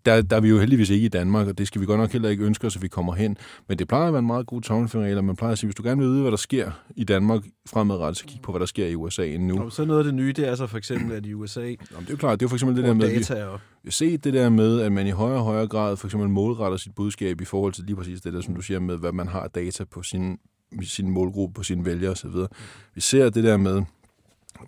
der, 0.06 0.22
der 0.22 0.36
er 0.36 0.40
vi 0.40 0.48
jo 0.48 0.58
heldigvis 0.58 0.90
ikke 0.90 1.06
i 1.06 1.08
Danmark, 1.08 1.46
og 1.46 1.58
det 1.58 1.66
skal 1.66 1.80
vi 1.80 1.86
godt 1.86 2.00
nok 2.00 2.12
heller 2.12 2.28
ikke 2.28 2.44
ønske 2.44 2.66
os, 2.66 2.76
at 2.76 2.82
vi 2.82 2.88
kommer 2.88 3.14
hen. 3.14 3.36
Men 3.68 3.78
det 3.78 3.88
plejer 3.88 4.06
at 4.06 4.12
være 4.12 4.20
en 4.20 4.26
meget 4.26 4.46
god 4.46 4.62
tommelfingerregel, 4.62 5.24
man 5.24 5.36
plejer 5.36 5.52
at 5.52 5.58
sige, 5.58 5.68
hvis 5.68 5.74
du 5.74 5.82
gerne 5.82 6.00
vil 6.00 6.10
vide, 6.10 6.20
hvad 6.20 6.30
der 6.30 6.36
sker 6.36 6.70
i 6.96 7.04
Danmark 7.04 7.42
fremadrettet, 7.68 8.16
så 8.16 8.24
kig 8.24 8.40
på, 8.42 8.52
hvad 8.52 8.60
der 8.60 8.66
sker 8.66 8.86
i 8.86 8.94
USA 8.94 9.26
endnu. 9.26 9.62
Og 9.62 9.72
så 9.72 9.84
noget 9.84 9.98
af 9.98 10.04
det 10.04 10.14
nye, 10.14 10.32
det 10.32 10.48
er 10.48 10.54
så 10.54 10.66
for 10.66 10.78
eksempel, 10.78 11.16
at 11.16 11.26
i 11.26 11.34
USA... 11.34 11.60
Jamen, 11.60 11.76
det 12.00 12.06
er 12.06 12.10
jo 12.10 12.16
klart, 12.16 12.40
det 12.40 12.46
er 12.46 12.48
for 12.48 12.56
eksempel 12.56 12.76
det 12.76 12.84
der 12.84 12.94
med... 12.94 13.08
Data 13.08 13.44
og... 13.44 13.60
Vi 13.82 13.90
se 13.90 14.16
det 14.16 14.34
der 14.34 14.48
med, 14.48 14.80
at 14.80 14.92
man 14.92 15.06
i 15.06 15.10
højere 15.10 15.38
og 15.38 15.44
højere 15.44 15.68
grad 15.68 15.96
for 15.96 16.06
eksempel 16.06 16.28
målretter 16.28 16.78
sit 16.78 16.94
budskab 16.94 17.40
i 17.40 17.44
forhold 17.44 17.72
til 17.72 17.84
lige 17.84 17.96
præcis 17.96 18.20
det 18.20 18.32
der, 18.32 18.40
som 18.40 18.54
du 18.54 18.60
siger 18.60 18.80
med, 18.80 18.96
hvad 18.96 19.12
man 19.12 19.28
har 19.28 19.48
data 19.48 19.84
på 19.84 20.02
sin, 20.02 20.38
sin 20.82 21.10
målgruppe, 21.10 21.54
på 21.54 21.62
sine 21.62 21.84
vælgere 21.84 22.10
osv. 22.10 22.30
Vi 22.94 23.00
ser 23.00 23.30
det 23.30 23.44
der 23.44 23.56
med, 23.56 23.82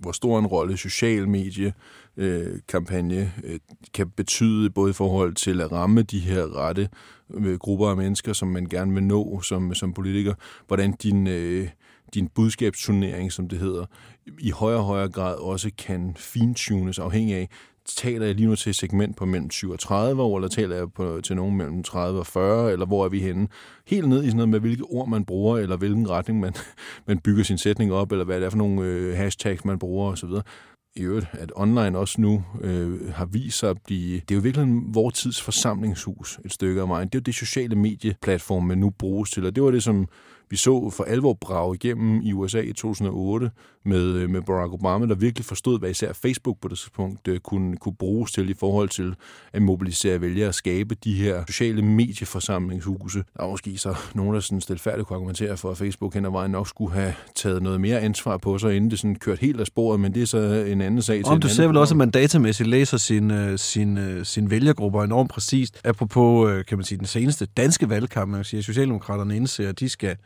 hvor 0.00 0.12
stor 0.12 0.38
en 0.38 0.46
rolle 0.46 0.76
social 0.76 1.28
medie 1.28 1.72
øh, 2.16 2.60
kampagne 2.68 3.32
øh, 3.44 3.58
kan 3.94 4.10
betyde, 4.10 4.70
både 4.70 4.90
i 4.90 4.92
forhold 4.92 5.34
til 5.34 5.60
at 5.60 5.72
ramme 5.72 6.02
de 6.02 6.18
her 6.18 6.56
rette 6.56 6.88
øh, 7.34 7.58
grupper 7.58 7.88
af 7.88 7.96
mennesker, 7.96 8.32
som 8.32 8.48
man 8.48 8.66
gerne 8.66 8.94
vil 8.94 9.02
nå 9.02 9.40
som, 9.40 9.74
som 9.74 9.92
politiker, 9.92 10.34
hvordan 10.66 10.92
din, 10.92 11.26
øh, 11.26 11.68
din 12.14 12.28
budskabsturnering, 12.28 13.32
som 13.32 13.48
det 13.48 13.58
hedder, 13.58 13.86
i 14.38 14.50
højere 14.50 14.78
og 14.78 14.84
højere 14.84 15.08
grad 15.08 15.36
også 15.36 15.70
kan 15.78 16.16
fintunes 16.16 16.98
afhængig 16.98 17.34
af, 17.34 17.48
taler 17.96 18.26
jeg 18.26 18.34
lige 18.34 18.46
nu 18.46 18.56
til 18.56 18.70
et 18.70 18.76
segment 18.76 19.16
på 19.16 19.24
mellem 19.24 19.48
20 19.48 19.72
og 19.72 19.78
30 19.78 20.22
år, 20.22 20.36
eller 20.36 20.48
taler 20.48 20.76
jeg 20.76 20.92
på, 20.92 21.20
til 21.24 21.36
nogen 21.36 21.56
mellem 21.56 21.82
30 21.82 22.18
og 22.18 22.26
40, 22.26 22.72
eller 22.72 22.86
hvor 22.86 23.04
er 23.04 23.08
vi 23.08 23.20
henne? 23.20 23.48
Helt 23.86 24.08
ned 24.08 24.22
i 24.22 24.26
sådan 24.26 24.36
noget 24.36 24.48
med, 24.48 24.60
hvilke 24.60 24.84
ord 24.84 25.08
man 25.08 25.24
bruger, 25.24 25.58
eller 25.58 25.76
hvilken 25.76 26.10
retning 26.10 26.40
man, 26.40 26.54
man 27.08 27.18
bygger 27.18 27.44
sin 27.44 27.58
sætning 27.58 27.92
op, 27.92 28.12
eller 28.12 28.24
hvad 28.24 28.40
det 28.40 28.46
er 28.46 28.50
for 28.50 28.58
nogle 28.58 28.82
øh, 28.82 29.16
hashtags, 29.16 29.64
man 29.64 29.78
bruger 29.78 30.12
osv 30.12 30.30
i 30.98 31.02
øvrigt, 31.02 31.26
at 31.32 31.52
online 31.56 31.98
også 31.98 32.20
nu 32.20 32.44
øh, 32.60 33.12
har 33.12 33.24
vist 33.24 33.58
sig 33.58 33.70
at 33.70 33.78
blive... 33.84 34.14
Det 34.14 34.30
er 34.30 34.34
jo 34.34 34.40
virkelig 34.40 34.66
vores 34.94 35.14
tids 35.14 35.42
forsamlingshus 35.42 36.40
et 36.44 36.52
stykke 36.52 36.80
af 36.80 36.88
vejen. 36.88 37.08
Det 37.08 37.14
er 37.14 37.18
jo 37.18 37.22
det 37.22 37.34
sociale 37.34 37.76
medieplatform, 37.76 38.64
man 38.64 38.78
nu 38.78 38.90
bruges 38.90 39.30
til, 39.30 39.46
og 39.46 39.56
det 39.56 39.62
var 39.62 39.70
det, 39.70 39.82
som 39.82 40.08
vi 40.50 40.56
så 40.56 40.90
for 40.90 41.04
alvor 41.04 41.32
brage 41.40 41.74
igennem 41.74 42.20
i 42.22 42.32
USA 42.32 42.60
i 42.60 42.72
2008 42.72 43.50
med, 43.84 44.02
øh, 44.02 44.30
med 44.30 44.42
Barack 44.42 44.72
Obama, 44.72 45.06
der 45.06 45.14
virkelig 45.14 45.44
forstod, 45.44 45.78
hvad 45.78 45.90
især 45.90 46.12
Facebook 46.12 46.60
på 46.60 46.68
det 46.68 46.78
tidspunkt 46.78 47.28
øh, 47.28 47.40
kunne, 47.40 47.76
kunne 47.76 47.94
bruges 47.94 48.32
til 48.32 48.50
i 48.50 48.54
forhold 48.54 48.88
til 48.88 49.14
at 49.52 49.62
mobilisere 49.62 50.20
vælgere 50.20 50.48
og 50.48 50.54
skabe 50.54 50.94
de 50.94 51.14
her 51.14 51.44
sociale 51.46 51.82
medieforsamlingshuse. 51.82 53.24
Der 53.36 53.42
er 53.44 53.50
måske 53.50 53.78
så 53.78 53.96
nogen, 54.14 54.34
der 54.34 54.40
sådan 54.40 54.60
stilfærdigt 54.60 55.06
kunne 55.06 55.14
argumentere 55.14 55.56
for, 55.56 55.70
at 55.70 55.78
Facebook 55.78 56.14
hen 56.14 56.24
ad 56.24 56.30
vejen 56.30 56.50
nok 56.50 56.68
skulle 56.68 56.94
have 56.94 57.14
taget 57.34 57.62
noget 57.62 57.80
mere 57.80 58.00
ansvar 58.00 58.36
på 58.36 58.58
sig, 58.58 58.76
inden 58.76 58.90
det 58.90 58.98
sådan 58.98 59.14
kørt 59.14 59.38
helt 59.38 59.60
af 59.60 59.66
sporet, 59.66 60.00
men 60.00 60.14
det 60.14 60.22
er 60.22 60.26
så 60.26 60.38
en 60.68 60.80
anden 60.80 61.02
sag. 61.02 61.26
Om 61.26 61.40
du 61.40 61.48
ser 61.48 61.66
vel 61.66 61.76
også, 61.76 61.94
at 61.94 61.98
man 61.98 62.10
datamæssigt 62.10 62.68
læser 62.68 62.96
sin, 62.96 63.30
øh, 63.30 63.58
sin, 63.58 64.24
sin 64.24 64.50
vælgergrupper 64.50 65.02
enormt 65.02 65.30
præcist. 65.30 65.80
Apropos, 65.84 66.64
kan 66.68 66.78
man 66.78 66.84
sige, 66.84 66.98
den 66.98 67.06
seneste 67.06 67.46
danske 67.46 67.88
valgkamp, 67.88 68.30
man 68.30 68.44
siger, 68.44 68.58
at 68.58 68.64
Socialdemokraterne 68.64 69.36
indser, 69.36 69.68
at 69.68 69.80
de 69.80 69.88
skal 69.88 70.16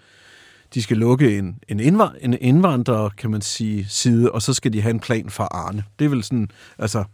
de 0.75 0.83
skal 0.83 0.97
lukke 0.97 1.39
en, 1.39 1.59
en, 1.69 1.81
indvand, 1.81 2.13
en 2.21 2.37
indvandrer, 2.41 3.09
kan 3.09 3.31
man 3.31 3.41
sige, 3.41 3.87
side, 3.89 4.33
og 4.33 4.43
så 4.43 4.55
skal 4.55 4.73
de 4.73 4.81
have 4.81 4.91
en 4.91 5.01
plan 5.01 5.31
for 5.31 5.45
Arne. 5.45 5.85
Det 5.99 6.05
er 6.05 6.09
vel 6.09 6.23
sådan, 6.23 6.49
altså... 6.79 7.05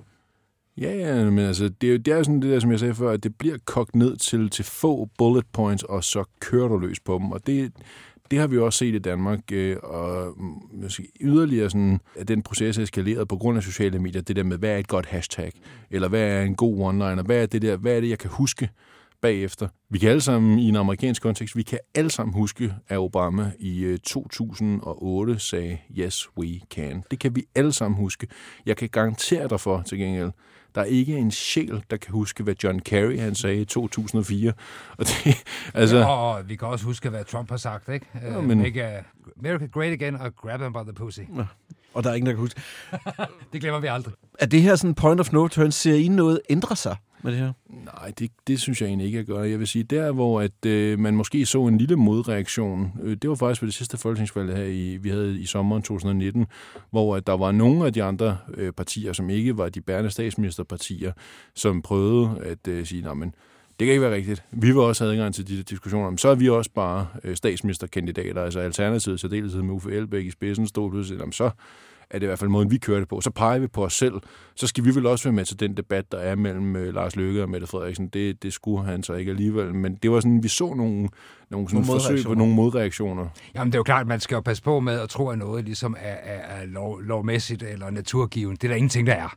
Ja, 0.80 0.94
ja, 0.94 1.24
men 1.24 1.38
altså, 1.38 1.68
det 1.80 1.94
er, 1.94 1.98
det 1.98 2.14
er 2.14 2.22
sådan 2.22 2.42
det 2.42 2.50
der, 2.50 2.60
som 2.60 2.70
jeg 2.70 2.78
sagde 2.78 2.94
før, 2.94 3.10
at 3.10 3.22
det 3.22 3.36
bliver 3.36 3.56
kogt 3.64 3.94
ned 3.94 4.16
til, 4.16 4.50
til 4.50 4.64
få 4.64 5.08
bullet 5.18 5.44
points, 5.52 5.82
og 5.82 6.04
så 6.04 6.24
kører 6.40 6.68
du 6.68 6.78
løs 6.78 7.00
på 7.00 7.18
dem, 7.18 7.32
og 7.32 7.46
det, 7.46 7.72
det 8.30 8.38
har 8.38 8.46
vi 8.46 8.58
også 8.58 8.78
set 8.78 8.94
i 8.94 8.98
Danmark, 8.98 9.40
øh, 9.52 9.76
og 9.82 10.34
måske 10.72 11.08
yderligere 11.20 11.70
sådan, 11.70 12.00
at 12.16 12.28
den 12.28 12.42
proces 12.42 12.78
er 12.78 12.82
eskaleret 12.82 13.28
på 13.28 13.36
grund 13.36 13.56
af 13.56 13.62
sociale 13.62 13.98
medier, 13.98 14.22
det 14.22 14.36
der 14.36 14.42
med, 14.42 14.58
hvad 14.58 14.70
er 14.70 14.76
et 14.76 14.88
godt 14.88 15.06
hashtag, 15.06 15.52
eller 15.90 16.08
hvad 16.08 16.22
er 16.22 16.42
en 16.42 16.54
god 16.54 16.92
one-liner, 16.92 17.22
hvad 17.22 17.42
er 17.42 17.46
det 17.46 17.62
der, 17.62 17.76
hvad 17.76 17.96
er 17.96 18.00
det, 18.00 18.08
jeg 18.08 18.18
kan 18.18 18.30
huske, 18.30 18.68
bagefter. 19.22 19.68
Vi 19.90 19.98
kan 19.98 20.10
alle 20.10 20.20
sammen, 20.20 20.58
i 20.58 20.68
en 20.68 20.76
amerikansk 20.76 21.22
kontekst, 21.22 21.56
vi 21.56 21.62
kan 21.62 21.78
alle 21.94 22.10
sammen 22.10 22.34
huske, 22.34 22.74
at 22.88 22.98
Obama 22.98 23.52
i 23.58 23.96
2008 24.04 25.32
øh, 25.32 25.40
sagde, 25.40 25.78
yes, 25.98 26.28
we 26.38 26.60
can. 26.74 27.04
Det 27.10 27.18
kan 27.18 27.36
vi 27.36 27.44
alle 27.54 27.72
sammen 27.72 27.98
huske. 27.98 28.26
Jeg 28.66 28.76
kan 28.76 28.88
garantere 28.88 29.48
dig 29.48 29.60
for, 29.60 29.82
til 29.82 29.98
gengæld, 29.98 30.30
der 30.74 30.80
er 30.80 30.84
ikke 30.84 31.16
en 31.16 31.30
sjæl, 31.30 31.84
der 31.90 31.96
kan 31.96 32.12
huske, 32.12 32.42
hvad 32.42 32.54
John 32.64 32.78
Kerry 32.78 33.18
han 33.18 33.34
sagde 33.34 33.60
i 33.60 33.64
2004. 33.64 34.52
Og 34.98 35.06
det, 35.06 35.44
altså... 35.74 35.96
Ja, 35.96 36.06
og 36.06 36.48
vi 36.48 36.56
kan 36.56 36.68
også 36.68 36.84
huske, 36.84 37.10
hvad 37.10 37.24
Trump 37.24 37.50
har 37.50 37.56
sagt, 37.56 37.88
ikke? 37.88 38.06
Ja, 38.22 38.40
men... 38.40 38.58
Make 38.58 39.04
America 39.38 39.66
great 39.66 39.92
again 39.92 40.16
og 40.16 40.36
grab 40.36 40.60
him 40.60 40.72
by 40.72 40.76
the 40.76 40.92
pussy. 40.92 41.20
Ja. 41.20 41.44
Og 41.94 42.04
der 42.04 42.10
er 42.10 42.14
ingen, 42.14 42.26
der 42.26 42.32
kan 42.32 42.40
huske. 42.40 42.60
det 43.52 43.60
glemmer 43.60 43.80
vi 43.80 43.86
aldrig. 43.86 44.14
Er 44.38 44.46
det 44.46 44.62
her 44.62 44.76
sådan 44.76 44.94
point 44.94 45.20
of 45.20 45.32
no 45.32 45.48
turn? 45.48 45.72
Ser 45.72 45.94
I 45.94 46.08
noget 46.08 46.40
ændre 46.50 46.76
sig? 46.76 46.96
Med 47.22 47.32
det 47.32 47.40
her? 47.40 47.52
Nej, 47.84 48.12
det, 48.18 48.30
det 48.46 48.60
synes 48.60 48.80
jeg 48.80 48.86
egentlig 48.88 49.06
ikke 49.06 49.18
jeg 49.18 49.26
gør. 49.26 49.42
Jeg 49.42 49.58
vil 49.58 49.66
sige, 49.66 49.84
der 49.84 50.12
hvor 50.12 50.40
at, 50.40 50.66
øh, 50.66 50.98
man 50.98 51.16
måske 51.16 51.46
så 51.46 51.66
en 51.66 51.78
lille 51.78 51.96
modreaktion, 51.96 52.92
øh, 53.02 53.16
det 53.22 53.30
var 53.30 53.36
faktisk 53.36 53.62
ved 53.62 53.66
det 53.66 53.74
sidste 53.74 53.96
folketingsvalg 53.96 54.56
her, 54.56 54.64
i, 54.64 54.96
vi 54.96 55.08
havde 55.08 55.40
i 55.40 55.46
sommeren 55.46 55.82
2019, 55.82 56.46
hvor 56.90 57.16
at 57.16 57.26
der 57.26 57.36
var 57.36 57.52
nogle 57.52 57.86
af 57.86 57.92
de 57.92 58.02
andre 58.02 58.38
øh, 58.54 58.72
partier, 58.72 59.12
som 59.12 59.30
ikke 59.30 59.58
var 59.58 59.68
de 59.68 59.80
bærende 59.80 60.10
statsministerpartier, 60.10 61.12
som 61.54 61.82
prøvede 61.82 62.40
at 62.44 62.68
øh, 62.68 62.86
sige, 62.86 63.14
men 63.14 63.34
det 63.78 63.86
kan 63.86 63.92
ikke 63.92 64.02
være 64.02 64.14
rigtigt. 64.14 64.44
Vi 64.50 64.74
var 64.74 64.82
også 64.82 65.04
adgang 65.04 65.34
til 65.34 65.48
de 65.48 65.62
diskussioner, 65.62 66.10
men 66.10 66.18
så 66.18 66.28
er 66.28 66.34
vi 66.34 66.48
også 66.48 66.70
bare 66.74 67.06
øh, 67.24 67.36
statsministerkandidater, 67.36 68.42
altså 68.42 68.60
Alternativet, 68.60 69.20
så 69.20 69.28
deltid 69.28 69.62
med 69.62 69.74
Uffe 69.74 69.92
Elbæk 69.92 70.24
i 70.26 70.30
spidsen, 70.30 70.66
stod 70.66 70.90
pludselig, 70.90 71.34
så 71.34 71.50
er 72.10 72.18
det 72.18 72.22
i 72.22 72.26
hvert 72.26 72.38
fald 72.38 72.50
måden, 72.50 72.70
vi 72.70 72.78
kører 72.78 72.98
det 72.98 73.08
på. 73.08 73.20
Så 73.20 73.30
peger 73.30 73.58
vi 73.58 73.66
på 73.66 73.84
os 73.84 73.94
selv. 73.94 74.14
Så 74.54 74.66
skal 74.66 74.84
vi 74.84 74.94
vel 74.94 75.06
også 75.06 75.24
være 75.24 75.32
med 75.32 75.44
til 75.44 75.60
den 75.60 75.76
debat, 75.76 76.12
der 76.12 76.18
er 76.18 76.36
mellem 76.36 76.76
øh, 76.76 76.94
Lars 76.94 77.16
Løkke 77.16 77.42
og 77.42 77.48
Mette 77.50 77.66
Frederiksen. 77.66 78.08
Det, 78.08 78.42
det 78.42 78.52
skulle 78.52 78.84
han 78.84 79.02
så 79.02 79.14
ikke 79.14 79.30
alligevel. 79.30 79.74
Men 79.74 79.94
det 79.94 80.10
var 80.10 80.20
sådan, 80.20 80.42
vi 80.42 80.48
så 80.48 80.74
nogle, 80.74 81.08
nogle, 81.50 81.68
sådan 81.68 81.68
nogle 81.72 81.86
forsøg 81.86 82.24
på 82.26 82.34
nogle 82.34 82.54
modreaktioner. 82.54 83.28
Jamen, 83.54 83.72
det 83.72 83.74
er 83.74 83.78
jo 83.78 83.82
klart, 83.82 84.00
at 84.00 84.06
man 84.06 84.20
skal 84.20 84.34
jo 84.34 84.40
passe 84.40 84.62
på 84.62 84.80
med 84.80 85.00
at 85.00 85.08
tro, 85.08 85.28
at 85.28 85.38
noget 85.38 85.64
ligesom 85.64 85.96
er, 85.98 86.12
er, 86.12 86.60
er 86.60 86.66
lov, 86.66 87.00
lovmæssigt 87.00 87.62
eller 87.62 87.90
naturgiven. 87.90 88.56
Det 88.56 88.64
er 88.64 88.68
der 88.68 88.76
ingenting, 88.76 89.06
der 89.06 89.14
er. 89.14 89.34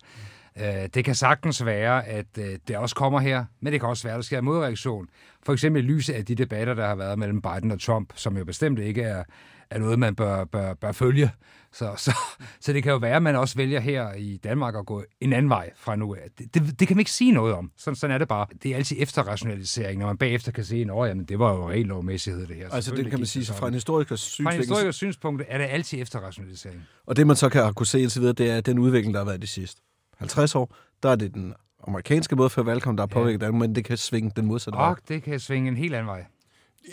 Øh, 0.59 0.89
det 0.93 1.05
kan 1.05 1.15
sagtens 1.15 1.65
være, 1.65 2.07
at 2.07 2.37
øh, 2.39 2.57
det 2.67 2.77
også 2.77 2.95
kommer 2.95 3.19
her, 3.19 3.45
men 3.61 3.73
det 3.73 3.79
kan 3.79 3.89
også 3.89 4.03
være, 4.03 4.13
at 4.13 4.17
der 4.17 4.23
sker 4.23 4.39
en 4.39 4.45
modreaktion. 4.45 5.07
For 5.45 5.53
eksempel 5.53 5.83
i 5.83 5.87
lyset 5.87 6.13
af 6.13 6.25
de 6.25 6.35
debatter, 6.35 6.73
der 6.73 6.87
har 6.87 6.95
været 6.95 7.19
mellem 7.19 7.41
Biden 7.41 7.71
og 7.71 7.81
Trump, 7.81 8.13
som 8.15 8.37
jo 8.37 8.45
bestemt 8.45 8.79
ikke 8.79 9.01
er, 9.01 9.23
er 9.71 9.79
noget, 9.79 9.99
man 9.99 10.15
bør, 10.15 10.45
bør, 10.45 10.73
bør 10.73 10.91
følge. 10.91 11.31
Så, 11.73 11.93
så, 11.97 12.17
så 12.59 12.73
det 12.73 12.83
kan 12.83 12.91
jo 12.91 12.97
være, 12.97 13.15
at 13.15 13.23
man 13.23 13.35
også 13.35 13.55
vælger 13.55 13.79
her 13.79 14.13
i 14.13 14.37
Danmark 14.37 14.75
at 14.75 14.85
gå 14.85 15.03
en 15.21 15.33
anden 15.33 15.49
vej 15.49 15.69
fra 15.75 15.95
nu 15.95 16.15
af. 16.15 16.21
Det, 16.37 16.53
det, 16.53 16.79
det 16.79 16.87
kan 16.87 16.97
man 16.97 17.01
ikke 17.01 17.11
sige 17.11 17.31
noget 17.31 17.53
om. 17.53 17.71
Sådan, 17.77 17.95
sådan 17.95 18.13
er 18.13 18.17
det 18.17 18.27
bare. 18.27 18.47
Det 18.63 18.71
er 18.71 18.75
altid 18.75 18.97
efterrationalisering, 18.99 19.99
når 19.99 20.07
man 20.07 20.17
bagefter 20.17 20.51
kan 20.51 20.63
se, 20.63 20.75
at 20.75 20.87
jamen, 20.87 21.25
det 21.25 21.39
var 21.39 21.53
jo 21.53 21.69
ren 21.69 21.85
lovmæssighed, 21.85 22.47
det 22.47 22.55
her. 22.55 22.69
Altså 22.69 22.95
det 22.95 23.09
kan 23.09 23.19
man 23.19 23.25
sige, 23.25 23.45
fra 23.45 23.67
en 23.67 23.73
historiker 23.73 24.15
synsvinkel... 24.15 24.51
Fra 24.51 24.53
en 24.53 24.59
historiker 24.59 24.91
synspunkt 24.91 25.43
er 25.47 25.57
det 25.57 25.65
altid 25.65 26.01
efterrationalisering. 26.01 26.81
Og 27.05 27.15
det 27.15 27.27
man 27.27 27.35
så 27.35 27.49
kan 27.49 27.73
kunne 27.73 27.87
se 27.87 28.01
indtil 28.01 28.21
videre, 28.21 28.33
det 28.33 28.49
er 28.49 28.61
den 28.61 28.79
udvikling, 28.79 29.13
der 29.13 29.19
har 29.19 29.25
været 29.25 29.41
de 29.41 29.47
sidste 29.47 29.81
50 30.17 30.55
år, 30.55 30.75
der 31.03 31.09
er 31.09 31.15
det 31.15 31.33
den 31.33 31.53
amerikanske 31.87 32.35
måde 32.35 32.49
for 32.49 32.63
valgkamp, 32.63 32.97
der 32.97 33.01
har 33.01 33.07
påvirket 33.07 33.41
ja. 33.41 33.45
Danmark, 33.45 33.59
men 33.59 33.75
det 33.75 33.85
kan 33.85 33.97
svinge 33.97 34.31
den 34.35 34.45
modsatte 34.45 34.77
vej. 34.77 34.95
det 35.07 35.23
kan 35.23 35.39
svinge 35.39 35.67
en 35.67 35.77
helt 35.77 35.95
anden 35.95 36.07
vej. 36.07 36.25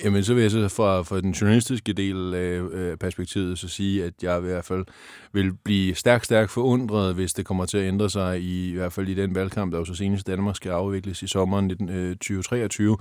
Jamen, 0.05 0.25
så 0.25 0.35
vil 0.35 0.43
jeg 0.43 0.51
så 0.51 0.69
fra, 0.69 1.03
fra 1.03 1.21
den 1.21 1.31
journalistiske 1.31 1.93
del 1.93 2.35
af 2.35 2.61
øh, 2.61 2.97
perspektivet 2.97 3.59
så 3.59 3.69
sige, 3.69 4.05
at 4.05 4.13
jeg 4.23 4.39
i 4.39 4.41
hvert 4.41 4.65
fald 4.65 4.85
vil 5.33 5.53
blive 5.55 5.95
stærkt, 5.95 6.25
stærkt 6.25 6.51
forundret, 6.51 7.15
hvis 7.15 7.33
det 7.33 7.47
kommer 7.47 7.67
til 7.67 7.79
at 7.79 7.89
ændre 7.89 8.11
sig, 8.11 8.41
i, 8.41 8.71
i 8.71 8.75
hvert 8.75 8.93
fald 8.93 9.09
i 9.09 9.15
den 9.15 9.35
valgkamp, 9.35 9.73
der 9.73 9.79
jo 9.79 9.85
så 9.85 9.95
senest 9.95 10.27
Danmark 10.27 10.57
skal 10.57 10.71
afvikles 10.71 11.23
i 11.23 11.27
sommeren 11.27 11.69
2023. 11.69 12.93
Øh, 12.93 12.99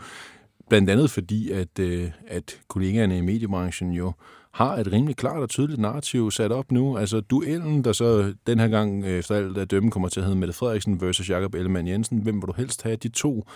Blandt 0.70 0.90
andet 0.90 1.12
fordi, 1.12 1.52
at, 1.52 1.80
øh, 1.80 2.12
at 2.28 2.60
kollegaerne 2.68 3.18
i 3.18 3.22
mediebranchen 3.22 3.92
jo 3.92 4.14
har 4.52 4.76
et 4.76 4.92
rimelig 4.92 5.16
klart 5.16 5.42
og 5.42 5.50
tydeligt 5.50 5.80
narrativ 5.80 6.32
sat 6.32 6.52
op 6.52 6.72
nu. 6.72 6.98
Altså 6.98 7.22
duellen, 7.22 7.84
der 7.84 7.92
så 7.92 8.34
den 8.48 8.60
her 8.60 8.68
gang 8.68 9.04
øh, 9.04 9.20
efter 9.20 9.36
alt 9.36 9.58
at 9.58 9.72
dømme 9.72 9.92
kommer 9.92 10.10
til 10.10 10.20
at 10.20 10.26
hedde 10.26 10.40
Mette 10.40 10.54
Frederiksen 10.54 11.02
versus 11.02 11.30
Jakob 11.30 11.56
Ellemann 11.56 11.88
Jensen. 11.88 12.20
Hvem 12.20 12.36
vil 12.36 12.48
du 12.48 12.54
helst 12.58 12.84
have 12.84 12.96
de 12.96 13.10
to? 13.10 13.48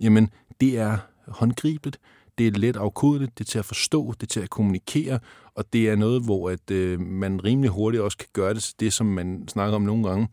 Jamen, 0.00 0.30
det 0.60 0.78
er 0.78 0.96
håndgribeligt 1.28 1.98
det 2.38 2.46
er 2.46 2.50
let 2.50 2.76
afkodeligt, 2.76 3.38
det 3.38 3.44
er 3.44 3.48
til 3.48 3.58
at 3.58 3.64
forstå, 3.64 4.12
det 4.12 4.22
er 4.22 4.26
til 4.26 4.40
at 4.40 4.50
kommunikere, 4.50 5.18
og 5.54 5.72
det 5.72 5.88
er 5.88 5.96
noget, 5.96 6.24
hvor 6.24 6.50
at, 6.50 6.70
øh, 6.70 7.00
man 7.00 7.44
rimelig 7.44 7.70
hurtigt 7.70 8.02
også 8.02 8.18
kan 8.18 8.28
gøre 8.32 8.54
det 8.54 8.74
det, 8.80 8.92
som 8.92 9.06
man 9.06 9.48
snakker 9.48 9.76
om 9.76 9.82
nogle 9.82 10.08
gange. 10.08 10.28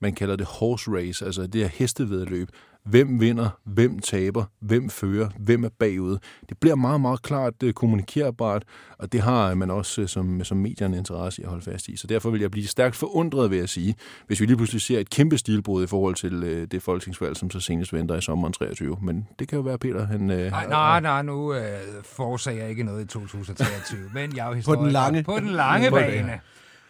Man 0.00 0.14
kalder 0.14 0.36
det 0.36 0.46
horse 0.46 0.90
race, 0.90 1.24
altså 1.24 1.46
det 1.46 1.60
her 1.60 1.68
hestevedløb. 1.68 2.48
Hvem 2.84 3.20
vinder? 3.20 3.48
Hvem 3.64 3.98
taber? 3.98 4.44
Hvem 4.60 4.90
fører? 4.90 5.28
Hvem 5.38 5.64
er 5.64 5.68
bagud? 5.78 6.18
Det 6.48 6.58
bliver 6.58 6.74
meget, 6.74 7.00
meget 7.00 7.22
klart 7.22 7.54
uh, 7.64 7.72
kommunikerbart, 7.72 8.62
og 8.98 9.12
det 9.12 9.20
har 9.20 9.54
man 9.54 9.70
også 9.70 10.00
uh, 10.02 10.06
som, 10.06 10.44
som 10.44 10.56
medierne 10.56 10.96
interesse 10.96 11.42
i 11.42 11.44
at 11.44 11.50
holde 11.50 11.64
fast 11.64 11.88
i. 11.88 11.96
Så 11.96 12.06
derfor 12.06 12.30
vil 12.30 12.40
jeg 12.40 12.50
blive 12.50 12.66
stærkt 12.66 12.96
forundret, 12.96 13.50
vil 13.50 13.58
jeg 13.58 13.68
sige, 13.68 13.94
hvis 14.26 14.40
vi 14.40 14.46
lige 14.46 14.56
pludselig 14.56 14.82
ser 14.82 14.98
et 14.98 15.10
kæmpe 15.10 15.38
stilbrud 15.38 15.84
i 15.84 15.86
forhold 15.86 16.14
til 16.14 16.42
uh, 16.42 16.68
det 16.70 16.82
folketingsvalg, 16.82 17.36
som 17.36 17.50
så 17.50 17.60
senest 17.60 17.92
venter 17.92 18.16
i 18.16 18.20
sommeren 18.20 18.52
23. 18.52 18.98
Men 19.02 19.28
det 19.38 19.48
kan 19.48 19.56
jo 19.56 19.62
være, 19.62 19.78
Peter, 19.78 20.06
han... 20.06 20.20
Uh, 20.20 20.36
nej, 20.36 20.66
nej, 20.68 21.00
nej, 21.00 21.22
nu 21.22 21.50
uh, 21.50 21.56
forudsager 22.04 22.60
jeg 22.60 22.70
ikke 22.70 22.82
noget 22.82 23.04
i 23.04 23.06
2023, 23.06 24.00
men 24.14 24.36
jeg 24.36 24.52
er 24.52 24.56
jo 24.56 24.62
på 24.64 24.74
den 24.74 24.90
lange, 24.90 25.22
på 25.22 25.38
den 25.40 25.48
lange 25.48 25.90
bane. 25.90 26.40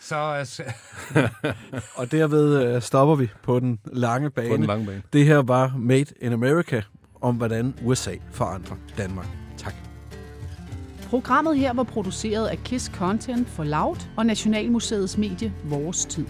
Så, 0.00 0.16
altså. 0.16 0.62
og 1.98 2.12
derved 2.12 2.76
uh, 2.76 2.82
stopper 2.82 3.14
vi 3.14 3.28
på 3.42 3.60
den 3.60 3.78
lange 3.84 4.30
bane. 4.30 4.48
På 4.48 4.56
den 4.56 4.64
lange 4.64 4.86
bane. 4.86 5.02
Det 5.12 5.24
her 5.24 5.38
var 5.38 5.74
Made 5.76 6.14
in 6.20 6.32
America 6.32 6.82
om, 7.20 7.36
hvordan 7.36 7.74
USA 7.84 8.14
forandrer 8.32 8.76
Danmark. 8.98 9.26
Tak. 9.56 9.74
Programmet 11.10 11.58
her 11.58 11.72
var 11.72 11.82
produceret 11.82 12.46
af 12.46 12.58
KISS 12.64 12.90
Content 12.94 13.48
for 13.48 13.64
Loud 13.64 13.96
og 14.16 14.26
Nationalmuseets 14.26 15.18
medie 15.18 15.52
Vores 15.64 16.06
Tid. 16.06 16.26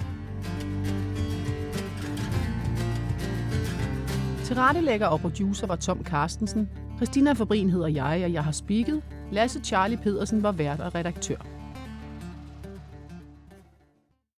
Tilrettelægger 4.45 5.07
og 5.07 5.21
producer 5.21 5.67
var 5.67 5.77
Tom 5.77 6.05
Carstensen. 6.05 6.69
Christina 6.97 7.33
Fabrin 7.33 7.71
hedder 7.71 7.89
jeg, 7.89 8.21
og 8.25 8.33
jeg 8.33 8.45
har 8.45 8.53
speaket. 8.53 9.03
Lasse 9.33 9.61
Charlie 9.61 9.97
Pedersen 9.97 10.43
var 10.43 10.53
vært 10.53 10.81
og 10.81 10.95
redaktør. 10.95 11.58